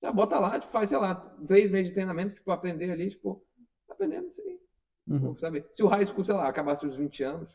[0.03, 1.15] Já bota lá, tipo, faz, sei lá,
[1.47, 3.43] três meses de treinamento, tipo, aprender ali, tipo,
[4.01, 4.61] aprendendo isso aí.
[5.09, 5.37] Uhum.
[5.39, 5.65] Sabe?
[5.73, 7.55] Se o high school, sei lá, acabasse os 20 anos,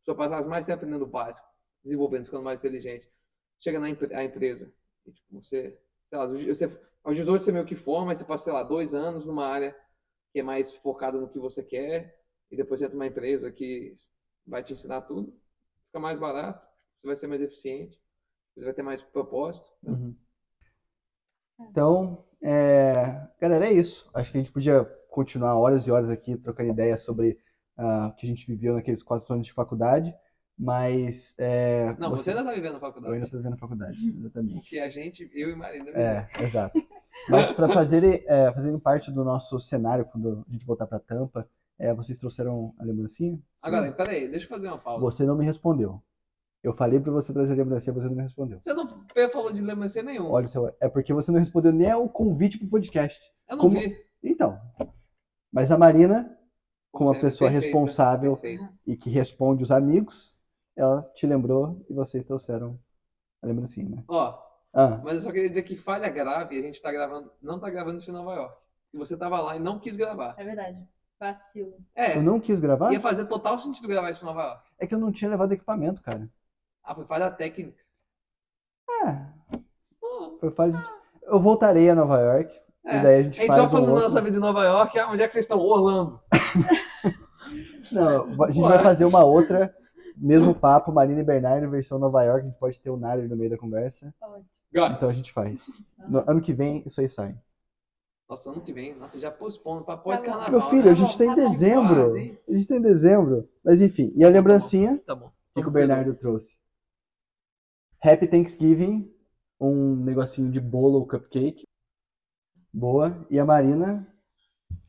[0.00, 1.46] pessoa passasse mais tempo aprendendo o básico,
[1.82, 3.10] desenvolvendo, ficando mais inteligente.
[3.58, 4.72] Chega na empre- a empresa,
[5.06, 5.78] e, tipo, você,
[6.08, 8.94] sei lá, você, aos 18 você meio que forma, aí você passa, sei lá, dois
[8.94, 9.76] anos numa área
[10.32, 12.18] que é mais focada no que você quer,
[12.50, 13.94] e depois você entra numa empresa que
[14.46, 15.32] vai te ensinar tudo,
[15.86, 16.66] fica mais barato,
[17.00, 18.00] você vai ser mais eficiente,
[18.54, 19.68] você vai ter mais propósito.
[19.82, 20.16] Uhum.
[21.60, 24.08] Então, é, galera, é isso.
[24.14, 27.38] Acho que a gente podia continuar horas e horas aqui trocando ideias sobre
[27.76, 30.14] ah, o que a gente viveu naqueles quatro anos de faculdade,
[30.58, 33.24] mas é, Não, você ainda tá vivendo a eu ainda faculdade.
[33.24, 34.54] estou vivendo a faculdade, exatamente.
[34.60, 36.78] Porque a gente, eu e Marina, É, exato.
[37.28, 41.48] Mas para fazer, é, fazendo parte do nosso cenário, quando a gente voltar para Tampa,
[41.78, 43.38] é, vocês trouxeram a lembrancinha?
[43.62, 45.00] Agora, peraí, deixa eu fazer uma pausa.
[45.00, 46.02] Você não me respondeu.
[46.62, 48.58] Eu falei para você trazer a lembrancinha, você não me respondeu.
[48.60, 48.86] Você não
[49.32, 50.30] falou de lembrança nenhum.
[50.30, 53.18] Olha, seu, é porque você não respondeu nem ao convite pro podcast.
[53.48, 53.96] eu não como- vi.
[54.22, 54.60] Então,
[55.52, 56.36] mas a Marina,
[56.92, 58.72] como uma pessoa perfeito, responsável perfeito.
[58.86, 60.36] e que responde os amigos,
[60.76, 62.78] ela te lembrou e vocês trouxeram
[63.42, 64.04] a lembrancinha, né?
[64.08, 64.38] Ó,
[64.72, 67.68] Ah, mas eu só queria dizer que falha grave, a gente tá gravando, não tá
[67.70, 68.56] gravando isso em Nova York.
[68.92, 70.34] E você tava lá e não quis gravar.
[70.38, 70.78] É verdade.
[71.18, 71.76] Vacilo.
[71.94, 72.92] É, eu não quis gravar?
[72.92, 74.68] ia fazer total sentido gravar isso em Nova York.
[74.78, 76.28] É que eu não tinha levado equipamento, cara.
[76.82, 77.82] Ah, foi falha técnica.
[79.04, 80.82] É, Ah, foi falha de...
[81.22, 82.98] Eu voltarei a Nova York É.
[82.98, 84.04] e daí a gente A gente faz só falando outro...
[84.04, 85.58] nossa vida em Nova York, ah, onde é que vocês estão?
[85.58, 86.20] Orlando.
[87.92, 88.68] Não, a gente Ué.
[88.68, 89.74] vai fazer uma outra,
[90.16, 93.36] mesmo papo, Marina e Bernardo, versão Nova York, a gente pode ter o Nader no
[93.36, 94.14] meio da conversa.
[94.72, 94.92] Guys.
[94.96, 95.66] Então a gente faz.
[96.08, 97.36] No ano que vem, isso aí sai.
[98.28, 100.50] Nossa, ano que vem, nossa, já postpondo pra pós-carnaval.
[100.50, 100.90] Meu filho, né?
[100.92, 101.94] a gente tá em tá bom, dezembro.
[102.04, 102.38] quase.
[102.48, 103.48] A gente tá em dezembro.
[103.64, 105.32] Mas enfim, e a lembrancinha Tá bom.
[105.54, 106.56] que, que o Bernardo trouxe?
[108.02, 109.12] Happy Thanksgiving,
[109.60, 111.64] um negocinho de bolo ou cupcake.
[112.72, 113.26] Boa.
[113.28, 114.06] E a Marina?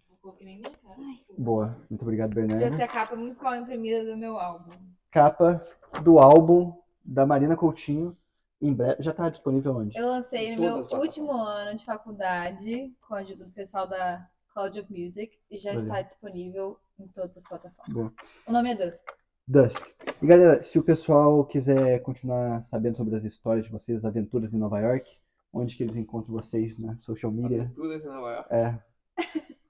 [0.09, 0.97] Ficou que nem minha cara.
[1.37, 1.77] Boa.
[1.89, 2.63] Muito obrigado, Bernardo.
[2.63, 4.71] Essa é a capa muito mal imprimida do meu álbum.
[5.09, 5.65] Capa
[6.03, 8.15] do álbum da Marina Coutinho.
[8.61, 9.01] Em breve.
[9.01, 9.97] Já tá disponível onde?
[9.97, 14.81] Eu lancei no meu último ano de faculdade, com a ajuda do pessoal da College
[14.81, 15.79] of Music, e já Olha.
[15.79, 17.91] está disponível em todas as plataformas.
[17.91, 18.13] Boa.
[18.47, 19.03] O nome é Dusk.
[19.47, 19.87] Dusk.
[20.21, 24.53] E galera, se o pessoal quiser continuar sabendo sobre as histórias de vocês, as aventuras
[24.53, 25.11] em Nova York,
[25.53, 27.71] onde que eles encontram vocês na social media?
[27.75, 28.53] Tudo isso em Nova York.
[28.53, 28.83] É,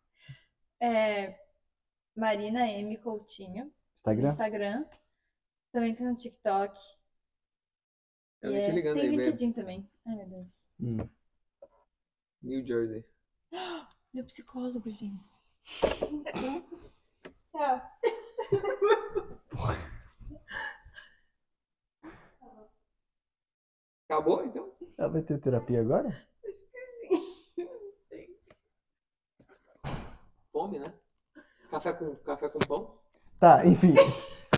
[0.84, 1.39] É
[2.15, 2.97] Marina M.
[2.97, 4.32] Coutinho, Instagram?
[4.32, 4.86] Instagram.
[5.71, 6.79] Também tem no TikTok.
[8.41, 9.15] Eu E nem te é- ligando tem aí.
[9.15, 9.89] LinkedIn também.
[10.07, 10.65] Ai, meu Deus.
[10.79, 10.97] Hum.
[12.41, 13.05] New Jersey.
[14.13, 15.23] Meu psicólogo, gente.
[17.53, 17.82] Tchau.
[24.07, 24.70] Acabou, então?
[25.02, 26.16] Ela vai ter terapia agora?
[30.54, 30.93] Fome, né?
[31.72, 33.02] Café com, café com pão?
[33.39, 33.95] Tá, enfim.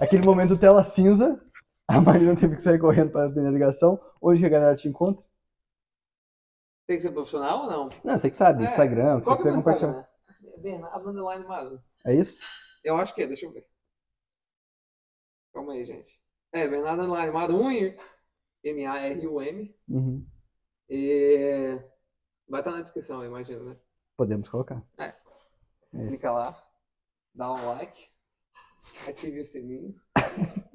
[0.02, 1.41] Aquele momento tela cinza.
[1.88, 3.98] A Marina teve que sair correndo para atender a ligação.
[4.22, 5.24] Onde que a galera te encontra?
[6.88, 7.88] Tem que ser profissional ou não?
[8.04, 10.10] Não, você que sabe, É, Instagram, o que você Qual que é compartilhar.
[10.58, 11.82] Bernardo Underline Maru.
[12.06, 12.44] É isso?
[12.84, 13.66] Eu acho que é, deixa eu ver.
[15.54, 16.20] Calma aí, gente.
[16.52, 17.70] É, Bernardo Underline Marum,
[18.64, 19.76] M-A-R-U-M.
[19.88, 20.32] Uhum.
[20.89, 21.79] E
[22.47, 23.77] vai estar na descrição, eu imagino, né?
[24.17, 24.84] Podemos colocar.
[24.97, 25.13] É.
[25.93, 26.07] É.
[26.07, 26.63] Clica lá,
[27.34, 28.07] dá um like,
[29.07, 29.95] ative o sininho.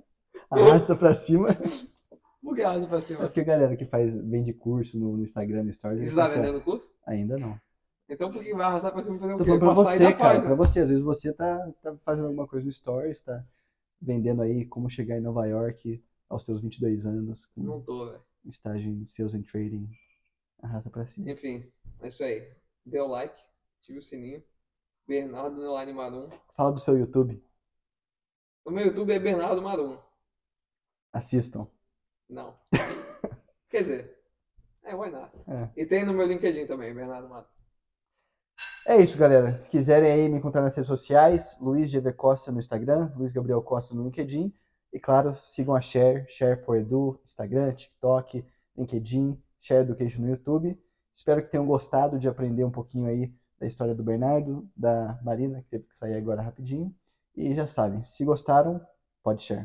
[0.51, 1.49] Arrasta pra cima.
[2.43, 3.21] Bugueado pra É cima.
[3.21, 6.61] porque a galera que faz, vende curso no, no Instagram, no Stories, Você tá vendendo
[6.63, 6.91] curso?
[7.07, 7.61] Ainda não.
[8.09, 9.59] Então por que vai arrastar pra cima fazer o quê?
[9.59, 10.81] pra você, cara, pra você.
[10.81, 13.45] Às vezes você tá, tá fazendo alguma coisa no Stories, tá
[14.01, 18.23] vendendo aí como chegar em Nova York aos seus 22 anos, com Não tô, velho.
[18.51, 19.89] Estágio em Sales and Trading.
[20.63, 21.31] Arrasta pra cima.
[21.31, 21.71] Enfim,
[22.01, 22.53] é isso aí.
[22.85, 23.41] Dê o like,
[23.81, 24.43] ative o sininho.
[25.07, 26.29] Bernardo Underline Marum.
[26.55, 27.43] Fala do seu YouTube.
[28.65, 29.99] O meu YouTube é Bernardo Marum.
[31.13, 31.67] Assistam.
[32.29, 32.59] Não.
[33.71, 34.19] Quer dizer,
[34.83, 35.31] é, why not?
[35.47, 35.71] É.
[35.77, 37.47] E tem no meu LinkedIn também, Bernardo Marum.
[38.87, 39.57] É isso, galera.
[39.59, 43.63] Se quiserem aí me encontrar nas redes sociais, Luiz GV Costa no Instagram, Luiz Gabriel
[43.63, 44.53] Costa no LinkedIn.
[44.93, 48.45] E claro, sigam a Share, Share for Edu, Instagram, TikTok,
[48.77, 50.79] LinkedIn, Share Education no YouTube.
[51.15, 55.63] Espero que tenham gostado de aprender um pouquinho aí da história do Bernardo, da Marina,
[55.63, 56.95] que teve que sair agora rapidinho.
[57.37, 58.81] E já sabem, se gostaram,
[59.23, 59.57] pode share.